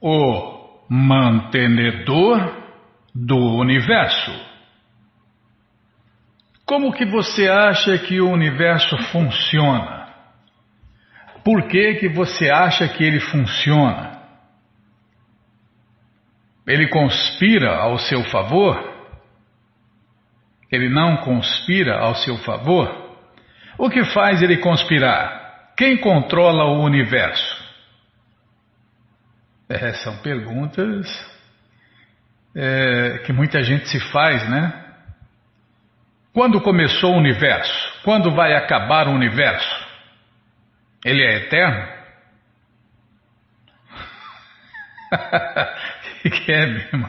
o 0.00 0.86
mantenedor 0.88 2.64
do 3.14 3.36
universo. 3.36 4.32
Como 6.64 6.92
que 6.92 7.04
você 7.06 7.48
acha 7.48 7.96
que 7.98 8.20
o 8.20 8.30
universo 8.30 8.96
funciona? 9.10 10.08
Por 11.44 11.68
que 11.68 11.94
que 11.94 12.08
você 12.08 12.50
acha 12.50 12.88
que 12.88 13.04
ele 13.04 13.20
funciona? 13.20 14.20
Ele 16.66 16.88
conspira 16.88 17.76
ao 17.76 17.98
seu 17.98 18.24
favor? 18.24 18.94
Ele 20.70 20.88
não 20.88 21.18
conspira 21.18 22.00
ao 22.00 22.16
seu 22.16 22.36
favor? 22.38 23.16
O 23.78 23.88
que 23.88 24.04
faz 24.06 24.42
ele 24.42 24.56
conspirar? 24.56 25.72
Quem 25.76 25.96
controla 25.98 26.64
o 26.64 26.82
universo? 26.82 27.65
É, 29.68 29.94
são 29.94 30.16
perguntas 30.18 31.06
é, 32.54 33.18
que 33.24 33.32
muita 33.32 33.62
gente 33.62 33.88
se 33.88 34.00
faz, 34.12 34.48
né? 34.48 34.84
Quando 36.32 36.60
começou 36.60 37.14
o 37.14 37.18
universo? 37.18 38.02
Quando 38.04 38.34
vai 38.34 38.54
acabar 38.54 39.08
o 39.08 39.12
universo? 39.12 39.86
Ele 41.04 41.22
é 41.22 41.36
eterno? 41.36 41.96
O 46.24 46.30
que 46.30 46.50
é, 46.50 46.66
Bima? 46.66 47.08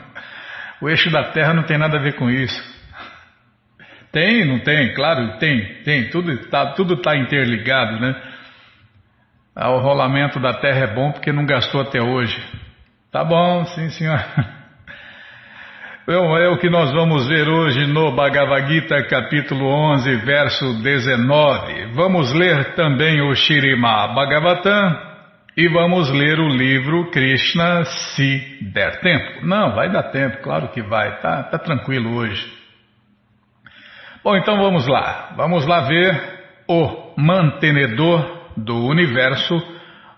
O 0.79 0.87
eixo 0.87 1.09
da 1.09 1.31
Terra 1.31 1.51
não 1.51 1.63
tem 1.63 1.75
nada 1.75 1.97
a 1.97 2.01
ver 2.01 2.13
com 2.13 2.29
isso. 2.29 2.61
Tem, 4.11 4.45
não 4.45 4.59
tem? 4.59 4.93
Claro, 4.93 5.39
tem, 5.39 5.81
tem. 5.83 6.09
Tudo 6.11 6.31
está 6.33 6.73
tudo 6.73 7.01
tá 7.01 7.17
interligado, 7.17 7.99
né? 7.99 8.15
Ah, 9.59 9.71
o 9.71 9.79
rolamento 9.79 10.39
da 10.39 10.53
Terra 10.53 10.81
é 10.81 10.93
bom 10.93 11.11
porque 11.11 11.31
não 11.31 11.43
gastou 11.43 11.81
até 11.81 11.99
hoje. 11.99 12.39
Tá 13.11 13.23
bom, 13.23 13.65
sim, 13.65 13.89
senhor. 13.89 14.19
É 16.09 16.47
o 16.47 16.57
que 16.57 16.69
nós 16.69 16.89
vamos 16.93 17.27
ver 17.27 17.49
hoje 17.49 17.85
no 17.85 18.15
Bhagavad 18.15 18.65
Gita, 18.71 19.03
capítulo 19.09 19.67
11, 19.67 20.15
verso 20.23 20.81
19. 20.81 21.87
Vamos 21.95 22.31
ler 22.31 22.75
também 22.75 23.19
o 23.21 23.35
Shirima 23.35 24.07
Bhagavatam 24.15 24.97
e 25.57 25.67
vamos 25.67 26.09
ler 26.09 26.39
o 26.39 26.47
livro 26.47 27.11
Krishna 27.11 27.83
se 27.83 28.71
der 28.73 29.01
tempo. 29.01 29.45
Não, 29.45 29.75
vai 29.75 29.91
dar 29.91 30.03
tempo, 30.03 30.37
claro 30.43 30.69
que 30.69 30.81
vai, 30.81 31.19
tá, 31.19 31.43
tá 31.43 31.59
tranquilo 31.59 32.15
hoje. 32.15 32.41
Bom, 34.23 34.37
então 34.37 34.55
vamos 34.55 34.87
lá. 34.87 35.33
Vamos 35.35 35.67
lá 35.67 35.81
ver 35.81 36.21
o 36.69 37.15
mantenedor 37.17 38.36
do 38.57 38.85
universo 38.85 39.61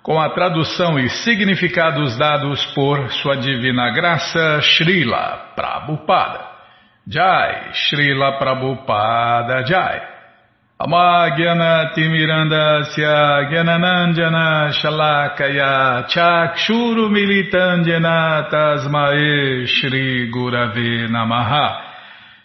com 0.01 0.19
a 0.19 0.29
tradução 0.29 0.97
e 0.97 1.09
significados 1.09 2.17
dados 2.17 2.65
por 2.73 3.11
Sua 3.11 3.35
Divina 3.35 3.91
Graça 3.91 4.61
Srila 4.61 5.51
Prabhupada. 5.55 6.47
Jai, 7.07 7.73
Srila 7.73 8.37
Prabhupada 8.37 9.65
Jai. 9.65 10.01
Amagyana 10.79 11.91
Timirandasya 11.93 13.49
Gyananandjana 13.51 14.71
Shalakaya 14.71 16.07
Chakshuru 16.07 17.09
Militandjana 17.09 18.47
Tasmae 18.49 19.67
Shri 19.67 20.31
Gurave 20.31 21.09
Namaha 21.09 21.88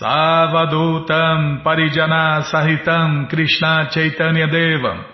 Savadutam 0.00 1.62
Parijana 1.62 2.42
Sahitam 2.50 3.28
Krishna 3.28 3.90
Chaitanya 3.92 4.46
Devam. 4.46 5.04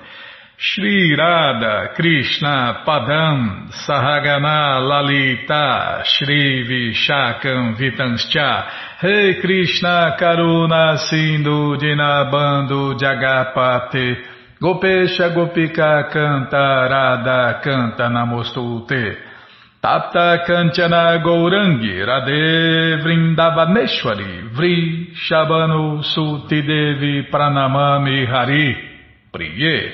Shri 0.57 1.17
Radha 1.19 1.93
Krishna 1.97 2.85
Padam 2.87 3.69
Sahagana 3.73 4.79
Lalita 4.81 6.05
Shri 6.05 6.65
Vishakam 6.69 7.77
Vitanscha. 7.77 9.03
Rei 9.03 9.41
Krishna 9.41 10.17
Karuna 10.21 10.97
Sindhu 11.11 11.77
Dinabando 11.79 12.97
Jagapate. 12.97 14.15
Gopesha 14.63 15.35
Gopika 15.35 16.09
Canta 16.13 16.89
Radha 16.89 17.61
Canta 17.61 18.09
Namostute 18.09 19.26
Tapta 19.87 20.43
Kanchana 20.45 21.23
Gourangi 21.23 22.03
Radhe 22.05 23.01
Vrindavaneshwari 23.05 24.51
Vri 24.53 25.15
Shabanu 25.15 26.03
Suti 26.03 26.61
Devi 26.61 27.29
Pranamami 27.31 28.27
Hari 28.27 28.75
Priye 29.33 29.93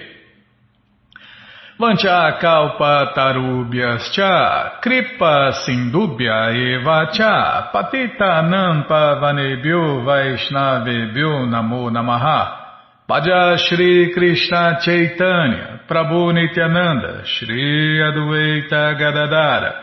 Vancha 1.78 2.38
Kalpa 2.40 3.12
Tarubhyascha 3.14 4.80
Kripa 4.80 5.52
Sindubhya 5.62 6.56
Eva 6.56 7.10
Cha 7.12 7.70
Patita 7.70 8.40
Nampa 8.48 9.20
Vanebhyo 9.20 10.06
Vaishnavebhyo 10.06 11.50
Namo 11.50 11.90
Namaha. 11.90 12.60
Bhaja 13.06 13.58
Shri 13.58 14.14
Krishna 14.14 14.78
Chaitanya 14.80 15.80
Prabhu 15.86 16.32
Nityananda 16.32 17.26
Shri 17.26 18.00
Adueita 18.00 18.96
Gadadara 18.98 19.81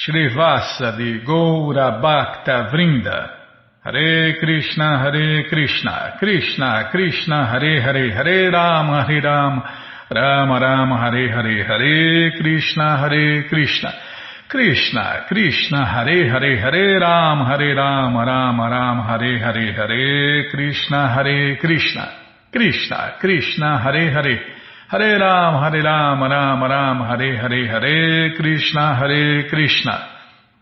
Shri 0.00 0.28
Vasadi 0.32 1.24
Goura 1.24 2.00
Bhakta 2.00 2.70
Vrinda 2.70 3.30
Hare 3.82 4.38
Krishna 4.38 4.96
Hare 5.02 5.48
Krishna 5.48 6.14
Krishna 6.20 6.88
Krishna 6.92 7.46
Hare 7.50 7.82
Hare 7.82 8.12
Hare 8.12 8.48
Rama 8.48 9.04
Hare 9.04 9.20
Rama 9.20 9.60
Rama 10.08 10.60
Rama 10.60 10.98
Hare 10.98 11.32
Hare 11.32 11.64
Hare 11.66 12.30
Krishna 12.38 12.96
Hare 12.96 13.48
Krishna 13.48 13.92
Krishna 14.48 15.24
Krishna 15.26 15.84
Hare 15.84 16.30
Hare 16.30 16.56
Hare 16.60 17.00
Rama 17.00 17.44
Hare 17.46 17.74
Rama 17.74 18.24
Rama 18.24 18.68
Rama 18.70 19.02
Hare 19.02 19.38
Hare 19.40 19.72
Hare 19.72 20.48
Krishna 20.48 21.08
Hare 21.12 21.56
Krishna 21.56 22.18
Krishna, 22.52 23.16
Krishna, 23.20 23.78
Hare 23.82 24.10
Hare, 24.10 24.12
Hare 24.12 24.57
Ram, 24.90 25.60
Hare 25.60 25.82
Ram, 25.82 26.22
Ram 26.22 26.62
Ram, 26.62 27.02
Hare 27.02 27.36
Hare, 27.36 27.68
Hare 27.68 28.34
Krishna, 28.34 28.94
Hare 28.94 29.46
Krishna, 29.46 30.08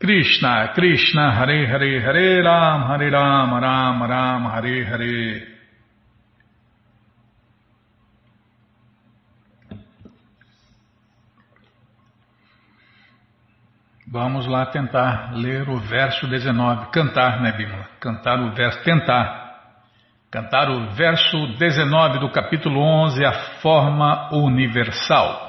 Krishna, 0.00 0.72
Krishna, 0.75 1.31
Hare 1.31 1.64
Hare, 1.69 2.00
Hare 2.00 2.42
Ram, 2.42 2.88
Hare 2.88 3.09
Ram, 3.09 3.60
Ram 3.60 4.03
Ram, 4.03 4.47
Hare 4.47 4.84
Hare. 4.84 5.56
Vamos 14.08 14.48
lá 14.48 14.66
tentar 14.66 15.34
ler 15.34 15.69
o 15.69 15.78
verso 15.78 16.26
19. 16.26 16.91
Cantar, 16.91 17.41
né, 17.41 17.53
Bímola? 17.53 17.87
Cantar 18.00 18.41
o 18.41 18.53
verso, 18.53 18.82
tentar. 18.82 19.46
Cantar 20.31 20.69
o 20.69 20.91
verso 20.91 21.47
19 21.56 22.19
do 22.19 22.28
capítulo 22.31 22.81
11, 22.81 23.25
a 23.25 23.32
forma 23.62 24.28
universal. 24.32 25.47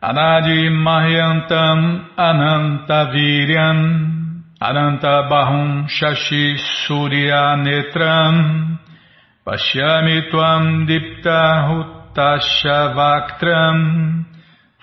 Anadi 0.00 0.68
Mahyantam 0.70 2.10
Ananta 2.16 3.10
Viryam 3.10 4.44
Ananta 4.60 5.22
Bahum 5.22 5.86
Shashi 5.88 6.56
Surya 6.86 7.56
Netram 7.56 8.78
Pashyami 9.44 10.30
Tuam 10.30 10.86
Dipta 10.86 11.66
Hutasha 11.66 12.94
Vaktram 12.94 14.26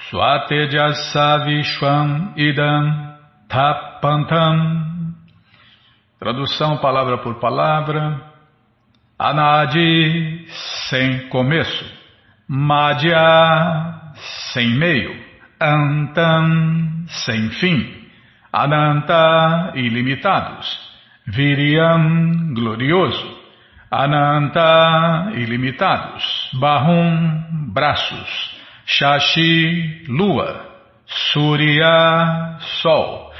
Swatejasa 0.10 1.46
Vishwam 1.46 2.34
Idam 2.36 3.16
Tapantam 3.48 4.93
Tradução 6.24 6.78
palavra 6.78 7.18
por 7.18 7.36
palavra. 7.36 8.18
Anadi, 9.20 10.46
sem 10.90 11.28
começo. 11.28 11.86
Madhya, 12.48 13.20
sem 14.54 14.70
meio. 14.70 15.14
Antam, 15.60 17.04
sem 17.08 17.50
fim. 17.50 18.08
Ananta, 18.54 19.74
ilimitados. 19.76 20.80
Viriam, 21.28 22.54
glorioso. 22.54 23.38
Ananta, 23.92 25.30
ilimitados. 25.34 26.52
Bahum, 26.54 27.70
braços. 27.74 28.58
Shashi, 28.86 30.06
lua. 30.08 30.72
Surya, 31.06 32.60
Sol, 32.82 33.34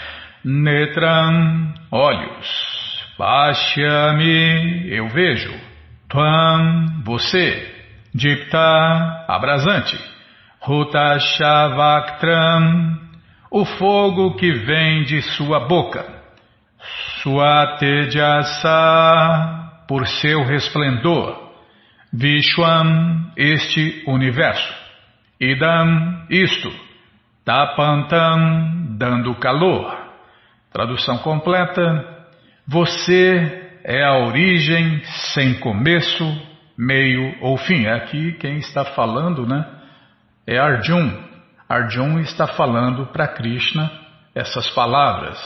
Netram, 0.44 1.74
olhos, 1.90 2.73
Pashyami, 3.18 4.90
eu 4.90 5.08
vejo, 5.10 5.54
Tvam, 6.10 7.02
você, 7.04 7.72
Dipta, 8.14 9.26
abrasante, 9.28 10.00
Hutashavakram, 10.68 13.00
o 13.52 13.66
fogo 13.66 14.36
que 14.36 14.52
vem 14.52 15.04
de 15.04 15.22
sua 15.22 15.68
boca, 15.68 16.06
Suatejasa, 17.22 18.72
por 19.88 20.08
seu 20.08 20.44
resplendor, 20.44 21.54
Vishwam, 22.12 23.32
este 23.36 24.04
universo, 24.08 24.74
Idam, 25.40 26.26
isto, 26.30 26.72
Tapantam, 27.44 28.96
dando 28.98 29.36
calor. 29.36 29.98
Tradução 30.72 31.18
completa: 31.18 32.23
Você 32.68 33.80
é 33.84 34.04
a 34.04 34.18
origem 34.20 35.04
sem 35.34 35.60
começo, 35.60 36.24
meio 36.78 37.36
ou 37.42 37.58
fim. 37.58 37.88
Aqui 37.88 38.34
quem 38.34 38.58
está 38.58 38.86
falando, 38.86 39.46
né? 39.46 39.66
É 40.48 40.58
Arjun. 40.58 41.12
Arjun 41.68 42.20
está 42.20 42.48
falando 42.48 43.08
para 43.08 43.28
Krishna 43.28 43.92
essas 44.34 44.70
palavras. 44.70 45.38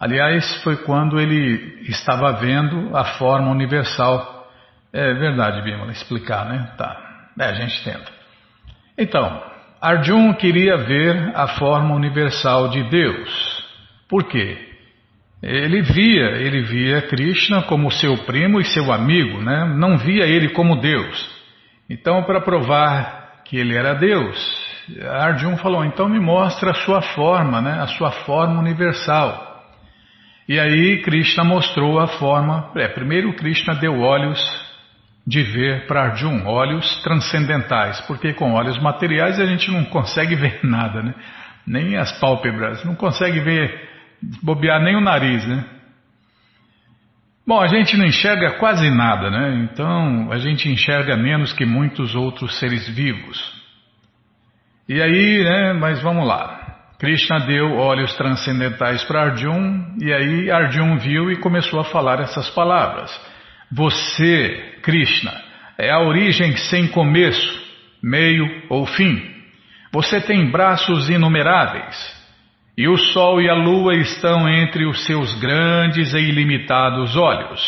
Aliás, 0.00 0.62
foi 0.62 0.76
quando 0.76 1.20
ele 1.20 1.82
estava 1.88 2.32
vendo 2.32 2.96
a 2.96 3.04
forma 3.04 3.50
universal. 3.50 4.48
É 4.92 5.14
verdade, 5.14 5.62
Bímola, 5.62 5.92
explicar, 5.92 6.46
né? 6.46 6.72
Tá. 6.76 6.96
É, 7.38 7.44
a 7.44 7.52
gente 7.54 7.84
tenta. 7.84 8.10
Então, 8.96 9.42
Arjun 9.80 10.34
queria 10.34 10.76
ver 10.76 11.32
a 11.36 11.48
forma 11.48 11.94
universal 11.94 12.68
de 12.68 12.82
Deus. 12.84 13.64
Por 14.08 14.24
quê? 14.24 14.67
Ele 15.42 15.82
via, 15.82 16.30
ele 16.36 16.62
via 16.62 17.02
Krishna 17.02 17.62
como 17.62 17.90
seu 17.92 18.16
primo 18.24 18.60
e 18.60 18.64
seu 18.64 18.92
amigo, 18.92 19.40
né? 19.40 19.72
não 19.76 19.96
via 19.96 20.24
ele 20.24 20.48
como 20.48 20.80
Deus. 20.80 21.38
Então, 21.88 22.24
para 22.24 22.40
provar 22.40 23.42
que 23.44 23.56
ele 23.56 23.76
era 23.76 23.94
Deus, 23.94 24.36
Arjun 25.10 25.56
falou: 25.58 25.84
então 25.84 26.08
me 26.08 26.18
mostra 26.18 26.72
a 26.72 26.74
sua 26.74 27.00
forma, 27.00 27.60
né? 27.60 27.80
a 27.80 27.86
sua 27.86 28.10
forma 28.10 28.58
universal. 28.60 29.46
E 30.48 30.58
aí 30.58 31.02
Krishna 31.02 31.44
mostrou 31.44 32.00
a 32.00 32.06
forma. 32.06 32.72
É, 32.74 32.88
primeiro 32.88 33.32
Krishna 33.34 33.74
deu 33.74 34.00
olhos 34.00 34.40
de 35.26 35.42
ver 35.42 35.86
para 35.86 36.04
Arjun, 36.04 36.46
olhos 36.46 37.02
transcendentais, 37.02 38.00
porque 38.06 38.32
com 38.32 38.54
olhos 38.54 38.80
materiais 38.82 39.38
a 39.38 39.44
gente 39.44 39.70
não 39.70 39.84
consegue 39.84 40.34
ver 40.36 40.60
nada, 40.62 41.02
né? 41.02 41.14
nem 41.66 41.96
as 41.96 42.18
pálpebras, 42.18 42.82
não 42.82 42.94
consegue 42.94 43.40
ver, 43.40 43.87
bobear 44.42 44.82
nem 44.82 44.96
o 44.96 45.00
nariz, 45.00 45.46
né? 45.46 45.64
Bom, 47.46 47.60
a 47.60 47.66
gente 47.66 47.96
não 47.96 48.04
enxerga 48.04 48.58
quase 48.58 48.90
nada, 48.90 49.30
né? 49.30 49.64
Então 49.64 50.30
a 50.30 50.38
gente 50.38 50.68
enxerga 50.68 51.16
menos 51.16 51.52
que 51.52 51.64
muitos 51.64 52.14
outros 52.14 52.58
seres 52.58 52.86
vivos. 52.88 53.38
E 54.88 55.00
aí, 55.00 55.42
né? 55.44 55.72
Mas 55.72 56.02
vamos 56.02 56.26
lá. 56.26 56.58
Krishna 56.98 57.40
deu 57.46 57.76
olhos 57.76 58.12
transcendentais 58.16 59.04
para 59.04 59.22
Arjun 59.22 59.96
e 60.00 60.12
aí 60.12 60.50
Arjun 60.50 60.98
viu 60.98 61.30
e 61.30 61.36
começou 61.36 61.80
a 61.80 61.84
falar 61.84 62.20
essas 62.20 62.50
palavras. 62.50 63.10
Você, 63.70 64.78
Krishna, 64.82 65.32
é 65.78 65.90
a 65.90 66.00
origem 66.00 66.56
sem 66.56 66.88
começo, 66.88 67.62
meio 68.02 68.44
ou 68.68 68.84
fim. 68.84 69.22
Você 69.92 70.20
tem 70.20 70.50
braços 70.50 71.08
inumeráveis, 71.08 72.17
e 72.78 72.86
o 72.86 72.96
sol 72.96 73.42
e 73.42 73.50
a 73.50 73.54
lua 73.54 73.96
estão 73.96 74.48
entre 74.48 74.86
os 74.86 75.04
seus 75.04 75.34
grandes 75.40 76.14
e 76.14 76.18
ilimitados 76.18 77.16
olhos. 77.16 77.60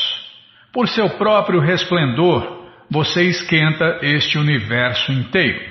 Por 0.73 0.87
seu 0.87 1.11
próprio 1.19 1.59
resplendor, 1.59 2.65
você 2.89 3.25
esquenta 3.25 3.99
este 4.03 4.39
universo 4.39 5.11
inteiro. 5.11 5.69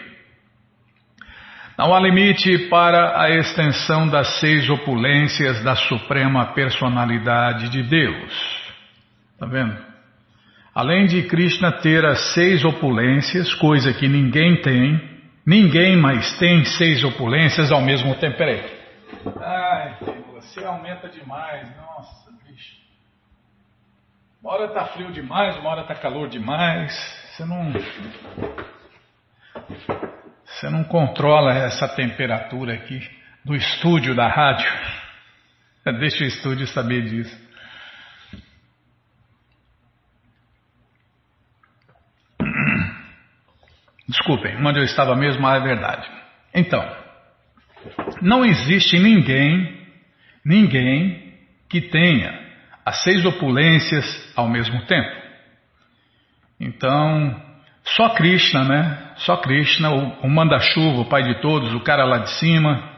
Não 1.78 1.96
há 1.96 2.02
limite 2.02 2.68
para 2.68 3.18
a 3.18 3.30
extensão 3.30 4.10
das 4.10 4.28
seis 4.42 4.70
opulências 4.70 5.64
da 5.64 5.74
Suprema 5.74 6.48
Personalidade 6.48 7.70
de 7.70 7.82
Deus. 7.84 8.34
Está 9.36 9.46
vendo? 9.46 9.78
Além 10.76 11.06
de 11.06 11.24
Krishna 11.24 11.72
ter 11.72 12.06
as 12.06 12.34
seis 12.34 12.66
opulências, 12.66 13.54
coisa 13.54 13.94
que 13.94 14.06
ninguém 14.06 14.58
tem, 14.62 15.00
ninguém 15.48 15.96
mais 15.96 16.38
tem 16.38 16.66
seis 16.66 17.06
opulências 17.06 17.72
ao 17.72 17.82
mesmo 17.82 18.16
tempo. 18.16 18.38
Peraí. 18.38 18.79
Ai, 19.42 19.98
você 20.34 20.64
aumenta 20.64 21.10
demais, 21.10 21.76
nossa, 21.76 22.32
bicho. 22.46 22.78
Uma 24.42 24.54
hora 24.54 24.70
tá 24.70 24.86
frio 24.88 25.12
demais, 25.12 25.58
uma 25.58 25.70
hora 25.70 25.84
tá 25.84 25.96
calor 25.96 26.30
demais. 26.30 26.94
Você 27.32 27.46
não. 27.46 27.74
Você 30.46 30.70
não 30.70 30.84
controla 30.84 31.54
essa 31.54 31.88
temperatura 31.90 32.74
aqui 32.74 33.00
do 33.44 33.56
estúdio 33.56 34.16
da 34.16 34.28
rádio. 34.28 34.70
Deixa 36.00 36.24
o 36.24 36.28
estúdio 36.28 36.68
saber 36.68 37.04
disso. 37.04 37.50
Desculpem, 44.08 44.56
onde 44.66 44.80
eu 44.80 44.84
estava 44.84 45.16
mesmo 45.16 45.46
ah, 45.48 45.58
é 45.58 45.60
verdade. 45.60 46.10
Então, 46.54 47.09
não 48.22 48.46
existe 48.46 49.00
ninguém, 49.00 49.78
ninguém 50.46 51.34
que 51.70 51.82
tenha 51.82 52.40
as 52.86 53.04
seis 53.04 53.24
opulências 53.26 54.34
ao 54.36 54.48
mesmo 54.48 54.86
tempo. 54.86 55.16
Então, 56.60 57.42
só 57.84 58.10
Krishna, 58.10 58.64
né? 58.64 59.12
Só 59.18 59.38
Krishna, 59.38 59.92
o, 59.92 60.26
o 60.26 60.30
manda-chuva, 60.30 61.02
o 61.02 61.06
pai 61.06 61.24
de 61.24 61.42
todos, 61.42 61.74
o 61.74 61.80
cara 61.82 62.04
lá 62.04 62.20
de 62.20 62.32
cima, 62.32 62.90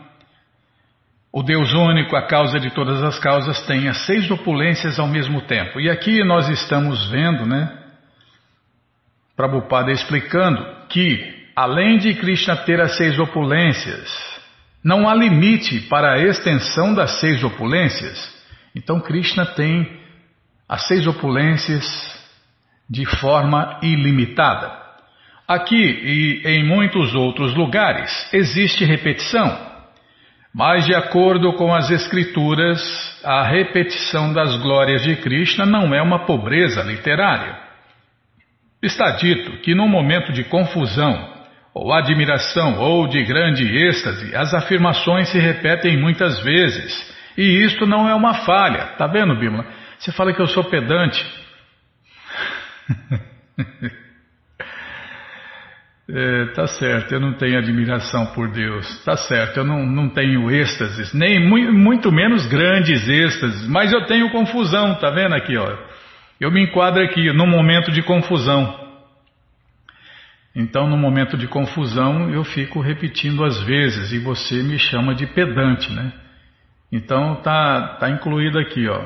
o 1.32 1.44
Deus 1.44 1.74
único, 1.74 2.16
a 2.16 2.28
causa 2.28 2.60
de 2.60 2.72
todas 2.72 3.04
as 3.04 3.20
causas, 3.20 3.66
tem 3.66 3.88
as 3.88 4.06
seis 4.06 4.30
opulências 4.32 5.00
ao 5.00 5.08
mesmo 5.08 5.42
tempo. 5.42 5.80
E 5.80 5.90
aqui 5.90 6.24
nós 6.24 6.50
estamos 6.50 7.10
vendo, 7.10 7.46
né? 7.46 7.78
Prabhupada 9.36 9.92
explicando 9.92 10.88
que, 10.90 11.48
além 11.56 11.98
de 11.98 12.14
Krishna 12.16 12.58
ter 12.58 12.82
as 12.82 12.98
seis 12.98 13.18
opulências, 13.18 14.31
não 14.84 15.08
há 15.08 15.14
limite 15.14 15.82
para 15.82 16.14
a 16.14 16.20
extensão 16.20 16.94
das 16.94 17.20
seis 17.20 17.44
opulências. 17.44 18.32
Então, 18.76 19.00
Krishna 19.00 19.46
tem 19.46 20.00
as 20.68 20.88
seis 20.88 21.06
opulências 21.06 21.86
de 22.90 23.06
forma 23.06 23.80
ilimitada. 23.84 24.82
Aqui 25.48 25.76
e 25.76 26.42
em 26.46 26.66
muitos 26.66 27.14
outros 27.14 27.54
lugares 27.56 28.10
existe 28.34 28.86
repetição, 28.86 29.58
mas 30.54 30.86
de 30.86 30.96
acordo 30.96 31.54
com 31.54 31.74
as 31.74 31.92
Escrituras, 31.92 32.82
a 33.24 33.44
repetição 33.44 34.34
das 34.34 34.56
glórias 34.58 35.04
de 35.04 35.18
Krishna 35.18 35.66
não 35.66 35.94
é 35.94 36.02
uma 36.02 36.26
pobreza 36.26 36.82
literária. 36.84 37.60
Está 38.82 39.12
dito 39.12 39.58
que 39.62 39.76
num 39.76 39.88
momento 39.88 40.32
de 40.32 40.46
confusão, 40.46 41.41
ou 41.74 41.94
admiração, 41.94 42.80
ou 42.80 43.08
de 43.08 43.24
grande 43.24 43.64
êxtase, 43.64 44.36
as 44.36 44.54
afirmações 44.54 45.30
se 45.30 45.40
repetem 45.40 45.98
muitas 45.98 46.42
vezes. 46.44 47.12
E 47.38 47.64
isto 47.64 47.86
não 47.86 48.10
é 48.10 48.14
uma 48.14 48.46
falha. 48.46 48.96
Tá 48.98 49.08
vendo, 49.08 49.36
Bímola? 49.40 49.66
Você 49.98 50.12
fala 50.12 50.34
que 50.34 50.42
eu 50.42 50.48
sou 50.48 50.64
pedante. 50.66 51.26
É, 56.14 56.46
tá 56.48 56.68
certo, 56.68 57.14
eu 57.14 57.22
não 57.22 57.32
tenho 57.34 57.58
admiração 57.58 58.26
por 58.34 58.50
Deus. 58.52 59.02
Tá 59.06 59.16
certo, 59.16 59.58
eu 59.58 59.64
não, 59.64 59.86
não 59.86 60.10
tenho 60.10 60.52
êxtases, 60.52 61.14
nem 61.14 61.40
muito, 61.40 61.72
muito 61.72 62.12
menos 62.12 62.46
grandes 62.48 63.08
êxtases, 63.08 63.66
mas 63.70 63.94
eu 63.94 64.06
tenho 64.06 64.30
confusão, 64.30 64.96
tá 64.96 65.10
vendo 65.10 65.36
aqui, 65.36 65.56
ó? 65.56 65.74
Eu 66.38 66.52
me 66.52 66.64
enquadro 66.64 67.02
aqui 67.02 67.32
no 67.32 67.48
momento 67.48 67.92
de 67.92 68.02
confusão. 68.02 68.81
Então, 70.56 70.88
no 70.90 70.98
momento 70.98 71.38
de 71.38 71.48
confusão, 71.48 72.30
eu 72.30 72.44
fico 72.44 72.82
repetindo 72.82 73.44
às 73.44 73.62
vezes 73.64 74.12
e 74.12 74.20
você 74.20 74.62
me 74.62 74.78
chama 74.78 75.16
de 75.16 75.26
pedante, 75.28 75.92
né? 75.94 76.12
Então, 76.92 77.36
tá, 77.42 77.96
tá 78.00 78.10
incluído 78.10 78.60
aqui, 78.60 78.88
ó. 78.88 79.02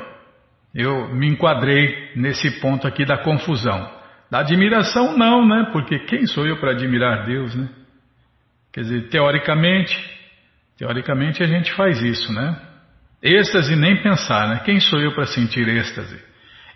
Eu 0.74 1.14
me 1.14 1.28
enquadrei 1.28 2.12
nesse 2.16 2.60
ponto 2.60 2.88
aqui 2.88 3.06
da 3.06 3.18
confusão. 3.18 3.90
Da 4.30 4.40
admiração, 4.40 5.16
não, 5.16 5.48
né? 5.48 5.70
Porque 5.72 6.00
quem 6.00 6.26
sou 6.26 6.48
eu 6.48 6.58
para 6.58 6.72
admirar 6.72 7.28
Deus, 7.28 7.54
né? 7.56 7.70
Quer 8.74 8.82
dizer, 8.82 9.10
teoricamente, 9.10 9.96
teoricamente 10.78 11.44
a 11.44 11.48
gente 11.48 11.72
faz 11.74 12.02
isso, 12.02 12.34
né? 12.34 12.60
Êxtase 13.22 13.76
nem 13.76 14.02
pensar, 14.02 14.50
né? 14.50 14.62
Quem 14.66 14.80
sou 14.80 15.00
eu 15.00 15.14
para 15.14 15.26
sentir 15.26 15.68
êxtase? 15.68 16.20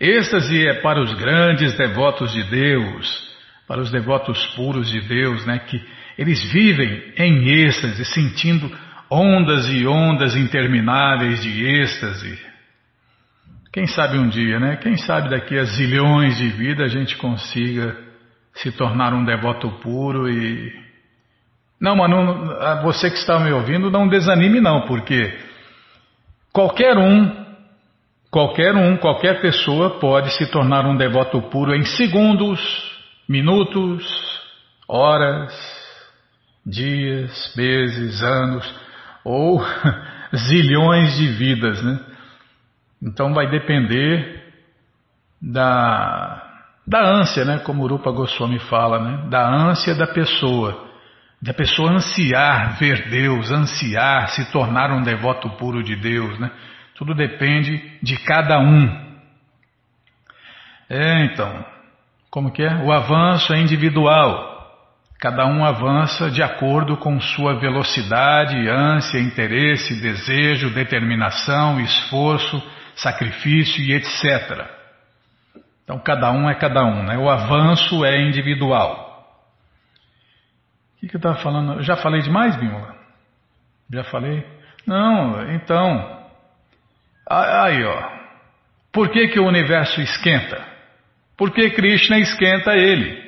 Êxtase 0.00 0.66
é 0.66 0.80
para 0.80 1.00
os 1.02 1.12
grandes 1.14 1.76
devotos 1.76 2.32
de 2.32 2.42
Deus, 2.44 3.29
para 3.70 3.82
os 3.82 3.92
devotos 3.92 4.44
puros 4.56 4.90
de 4.90 5.00
Deus, 5.02 5.46
né? 5.46 5.60
Que 5.60 5.80
Eles 6.18 6.42
vivem 6.52 7.12
em 7.16 7.48
êxtase, 7.64 8.04
sentindo 8.04 8.68
ondas 9.08 9.64
e 9.70 9.86
ondas 9.86 10.34
intermináveis 10.34 11.40
de 11.40 11.64
êxtase. 11.64 12.36
Quem 13.72 13.86
sabe 13.86 14.18
um 14.18 14.28
dia, 14.28 14.58
né? 14.58 14.76
Quem 14.78 14.96
sabe 14.96 15.30
daqui 15.30 15.56
a 15.56 15.62
zilhões 15.62 16.36
de 16.36 16.48
vida 16.48 16.82
a 16.82 16.88
gente 16.88 17.16
consiga 17.16 17.96
se 18.54 18.72
tornar 18.72 19.14
um 19.14 19.24
devoto 19.24 19.70
puro 19.80 20.28
e. 20.28 20.72
Não, 21.80 21.94
mas 21.94 22.10
não, 22.10 22.82
você 22.82 23.08
que 23.08 23.18
está 23.18 23.38
me 23.38 23.52
ouvindo, 23.52 23.88
não 23.88 24.08
desanime 24.08 24.60
não, 24.60 24.84
porque 24.88 25.38
qualquer 26.52 26.98
um, 26.98 27.46
qualquer 28.32 28.74
um, 28.74 28.96
qualquer 28.96 29.40
pessoa 29.40 30.00
pode 30.00 30.36
se 30.36 30.50
tornar 30.50 30.84
um 30.86 30.96
devoto 30.96 31.40
puro 31.42 31.72
em 31.72 31.84
segundos, 31.84 32.89
minutos, 33.30 34.04
horas, 34.88 35.54
dias, 36.66 37.54
meses, 37.56 38.20
anos 38.24 38.80
ou 39.24 39.64
zilhões 40.34 41.16
de 41.16 41.28
vidas, 41.28 41.80
né? 41.80 42.00
Então 43.00 43.32
vai 43.32 43.48
depender 43.48 44.52
da, 45.40 46.42
da 46.84 47.00
ânsia, 47.06 47.44
né? 47.44 47.60
Como 47.60 47.86
Rupa 47.86 48.10
Goswami 48.10 48.58
fala, 48.58 48.98
né? 48.98 49.28
Da 49.30 49.48
ânsia 49.48 49.94
da 49.94 50.08
pessoa. 50.08 50.90
Da 51.40 51.54
pessoa 51.54 51.92
ansiar 51.92 52.80
ver 52.80 53.08
Deus, 53.10 53.52
ansiar 53.52 54.28
se 54.30 54.50
tornar 54.50 54.90
um 54.90 55.02
devoto 55.02 55.48
puro 55.50 55.84
de 55.84 55.94
Deus, 55.94 56.36
né? 56.40 56.50
Tudo 56.96 57.14
depende 57.14 57.80
de 58.02 58.16
cada 58.24 58.58
um. 58.58 59.08
É, 60.88 61.26
então, 61.26 61.64
como 62.30 62.52
que 62.52 62.62
é? 62.62 62.76
O 62.84 62.92
avanço 62.92 63.52
é 63.52 63.58
individual. 63.58 64.48
Cada 65.18 65.46
um 65.46 65.64
avança 65.64 66.30
de 66.30 66.42
acordo 66.42 66.96
com 66.96 67.20
sua 67.20 67.58
velocidade, 67.58 68.68
ânsia, 68.68 69.18
interesse, 69.18 70.00
desejo, 70.00 70.72
determinação, 70.72 71.80
esforço, 71.80 72.62
sacrifício 72.94 73.82
e 73.82 73.92
etc. 73.92 74.66
Então 75.84 75.98
cada 75.98 76.30
um 76.30 76.48
é 76.48 76.54
cada 76.54 76.84
um, 76.84 77.02
né? 77.02 77.18
O 77.18 77.28
avanço 77.28 78.04
é 78.04 78.22
individual. 78.22 79.10
O 80.96 81.00
que, 81.00 81.08
que 81.08 81.16
eu 81.16 81.18
estava 81.18 81.36
falando? 81.36 81.78
Eu 81.78 81.82
já 81.82 81.96
falei 81.96 82.22
demais, 82.22 82.56
Bimala? 82.56 82.94
Já 83.92 84.04
falei? 84.04 84.46
Não, 84.86 85.50
então. 85.50 86.28
Aí, 87.28 87.84
ó. 87.84 88.20
Por 88.92 89.10
que, 89.10 89.28
que 89.28 89.40
o 89.40 89.46
universo 89.46 90.00
esquenta? 90.00 90.69
Porque 91.40 91.70
Krishna 91.70 92.18
esquenta 92.18 92.76
ele. 92.76 93.18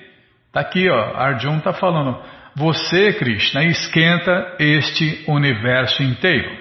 Está 0.48 0.60
aqui, 0.60 0.86
ó, 0.86 1.16
Arjun 1.16 1.56
está 1.56 1.72
falando. 1.72 2.22
Você, 2.54 3.14
Krishna, 3.14 3.64
esquenta 3.64 4.54
este 4.58 5.24
universo 5.26 6.02
inteiro. 6.02 6.54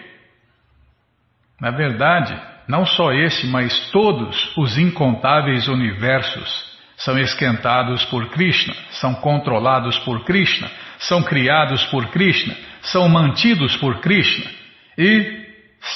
Na 1.59 1.71
verdade, 1.71 2.33
não 2.69 2.85
só 2.85 3.11
este, 3.11 3.47
mas 3.47 3.91
todos 3.91 4.55
os 4.55 4.77
incontáveis 4.77 5.67
universos 5.67 6.71
são 6.95 7.19
esquentados 7.19 8.05
por 8.05 8.29
Krishna, 8.29 8.73
são 8.91 9.13
controlados 9.15 9.99
por 9.99 10.23
Krishna, 10.23 10.71
são 10.99 11.21
criados 11.21 11.83
por 11.87 12.07
Krishna, 12.11 12.55
são 12.81 13.09
mantidos 13.09 13.75
por 13.75 13.99
Krishna 13.99 14.49
e 14.97 15.47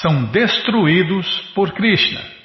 são 0.02 0.24
destruídos 0.24 1.26
por 1.54 1.72
Krishna. 1.72 2.35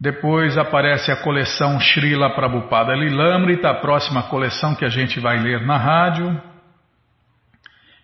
depois 0.01 0.57
aparece 0.57 1.11
a 1.11 1.15
coleção 1.17 1.79
Srila 1.79 2.33
Prabhupada 2.33 2.95
Lilamrita, 2.95 3.69
a 3.69 3.75
próxima 3.75 4.23
coleção 4.23 4.73
que 4.73 4.83
a 4.83 4.89
gente 4.89 5.19
vai 5.19 5.37
ler 5.37 5.61
na 5.61 5.77
rádio. 5.77 6.41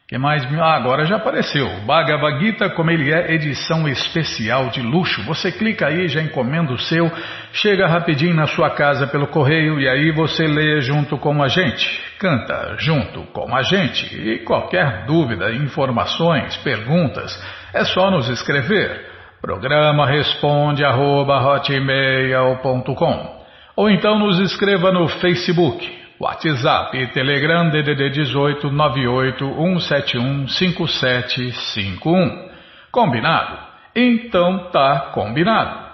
que 0.08 0.16
mais? 0.16 0.46
Ah, 0.62 0.76
agora 0.76 1.06
já 1.06 1.16
apareceu. 1.16 1.68
Bhagavad 1.88 2.40
Gita, 2.40 2.70
como 2.70 2.92
ele 2.92 3.12
é, 3.12 3.34
edição 3.34 3.88
especial 3.88 4.70
de 4.70 4.80
luxo. 4.80 5.24
Você 5.24 5.52
clica 5.52 5.88
aí, 5.88 6.08
já 6.08 6.22
encomenda 6.22 6.72
o 6.72 6.78
seu, 6.78 7.12
chega 7.52 7.88
rapidinho 7.88 8.36
na 8.36 8.46
sua 8.46 8.70
casa 8.76 9.08
pelo 9.08 9.26
correio 9.26 9.80
e 9.80 9.90
aí 9.90 10.12
você 10.12 10.46
lê 10.46 10.80
junto 10.82 11.18
com 11.18 11.42
a 11.42 11.48
gente. 11.48 12.00
Canta 12.20 12.76
junto 12.78 13.24
com 13.34 13.56
a 13.56 13.64
gente. 13.64 14.06
E 14.16 14.38
qualquer 14.44 15.08
dúvida, 15.08 15.52
informações, 15.52 16.56
perguntas, 16.58 17.44
é 17.74 17.84
só 17.84 18.12
nos 18.12 18.30
escrever. 18.30 19.07
Programa 19.42 20.06
responde 20.08 20.84
arroba 20.84 21.40
hotmail.com 21.40 23.38
ou 23.76 23.90
então 23.92 24.18
nos 24.18 24.40
escreva 24.40 24.92
no 24.92 25.08
Facebook, 25.08 25.88
WhatsApp 26.20 26.98
e 26.98 27.06
Telegram 27.14 27.70
DDD 27.70 28.10
18 28.10 28.72
98 28.72 29.46
171 29.46 30.48
5751. 30.48 32.50
Combinado? 32.92 33.60
Então 33.96 34.72
tá 34.72 35.12
combinado. 35.14 35.86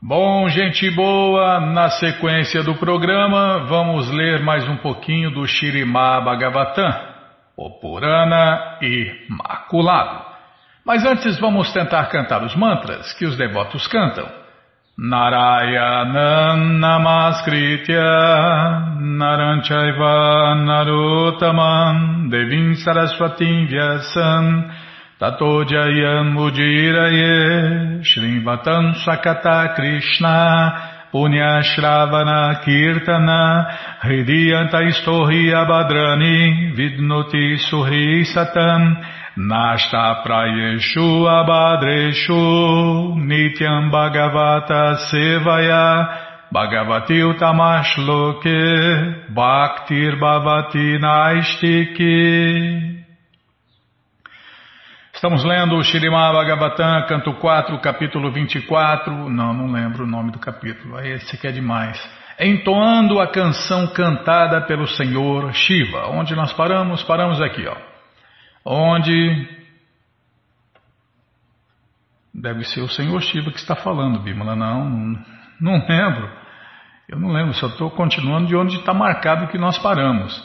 Bom, 0.00 0.48
gente 0.48 0.88
boa, 0.92 1.58
na 1.58 1.90
sequência 1.90 2.62
do 2.62 2.76
programa 2.76 3.66
vamos 3.66 4.08
ler 4.12 4.38
mais 4.40 4.68
um 4.68 4.76
pouquinho 4.76 5.32
do 5.32 5.44
Shirimá 5.48 6.20
Bhagavatam, 6.20 6.94
o 7.56 7.80
Purana 7.80 8.78
Imaculado. 8.80 10.35
Mas 10.86 11.04
antes 11.04 11.36
vamos 11.40 11.72
tentar 11.72 12.06
cantar 12.10 12.44
os 12.44 12.54
mantras 12.54 13.12
que 13.14 13.24
os 13.26 13.36
devotos 13.36 13.88
cantam. 13.88 14.28
Narayanam 14.96 16.78
Namaskritya 16.78 18.00
Naranchaiva 19.18 20.54
Narotamam 20.64 22.30
Devim 22.30 22.74
Saraswatim 22.76 23.66
Vyasam 23.66 24.70
Tato 25.18 25.64
Jayam 25.64 26.36
Ujiraye 26.38 28.00
Sakata 29.04 29.74
Krishna 29.74 31.10
Punya 31.12 31.62
Shravana 31.62 32.62
Kirtana 32.64 33.66
Hridiyanta 34.02 34.82
Istohi 34.88 35.52
Abhadrani 35.52 36.72
Vidnoti 36.74 37.58
Suhi 37.68 38.24
Satam 38.32 38.96
Nasta 39.36 40.22
prayeshu 40.22 41.28
abadreshu 41.28 43.14
nityam 43.16 43.90
bhagavata 43.90 44.96
sevaya 45.10 46.08
bhagavati 46.50 47.22
utamash 47.22 47.98
loke 47.98 49.28
bhaktir 49.34 50.16
bhavati 50.18 50.98
naistiki 50.98 52.96
Estamos 55.12 55.44
lendo 55.44 55.76
o 55.76 55.82
Shirimá 55.82 56.30
Bhagavatam, 56.30 57.06
canto 57.06 57.32
4, 57.32 57.78
capítulo 57.80 58.30
24. 58.30 59.30
Não, 59.30 59.54
não 59.54 59.72
lembro 59.72 60.04
o 60.04 60.06
nome 60.06 60.30
do 60.30 60.38
capítulo. 60.38 61.00
Esse 61.00 61.36
aqui 61.36 61.46
é 61.46 61.52
demais. 61.52 61.98
Entoando 62.38 63.18
a 63.18 63.26
canção 63.26 63.86
cantada 63.86 64.60
pelo 64.66 64.86
Senhor 64.86 65.54
Shiva. 65.54 66.08
Onde 66.10 66.36
nós 66.36 66.52
paramos? 66.52 67.02
Paramos 67.02 67.40
aqui, 67.40 67.66
ó. 67.66 67.95
Onde. 68.66 69.56
Deve 72.34 72.64
ser 72.64 72.80
o 72.80 72.88
Senhor 72.88 73.22
Shiva 73.22 73.52
que 73.52 73.58
está 73.58 73.76
falando, 73.76 74.18
Bimala. 74.18 74.56
Não, 74.56 74.90
não, 75.60 75.86
lembro. 75.88 76.30
Eu 77.08 77.20
não 77.20 77.32
lembro, 77.32 77.54
só 77.54 77.68
estou 77.68 77.88
continuando 77.92 78.48
de 78.48 78.56
onde 78.56 78.76
está 78.76 78.92
marcado 78.92 79.46
que 79.46 79.56
nós 79.56 79.78
paramos. 79.78 80.36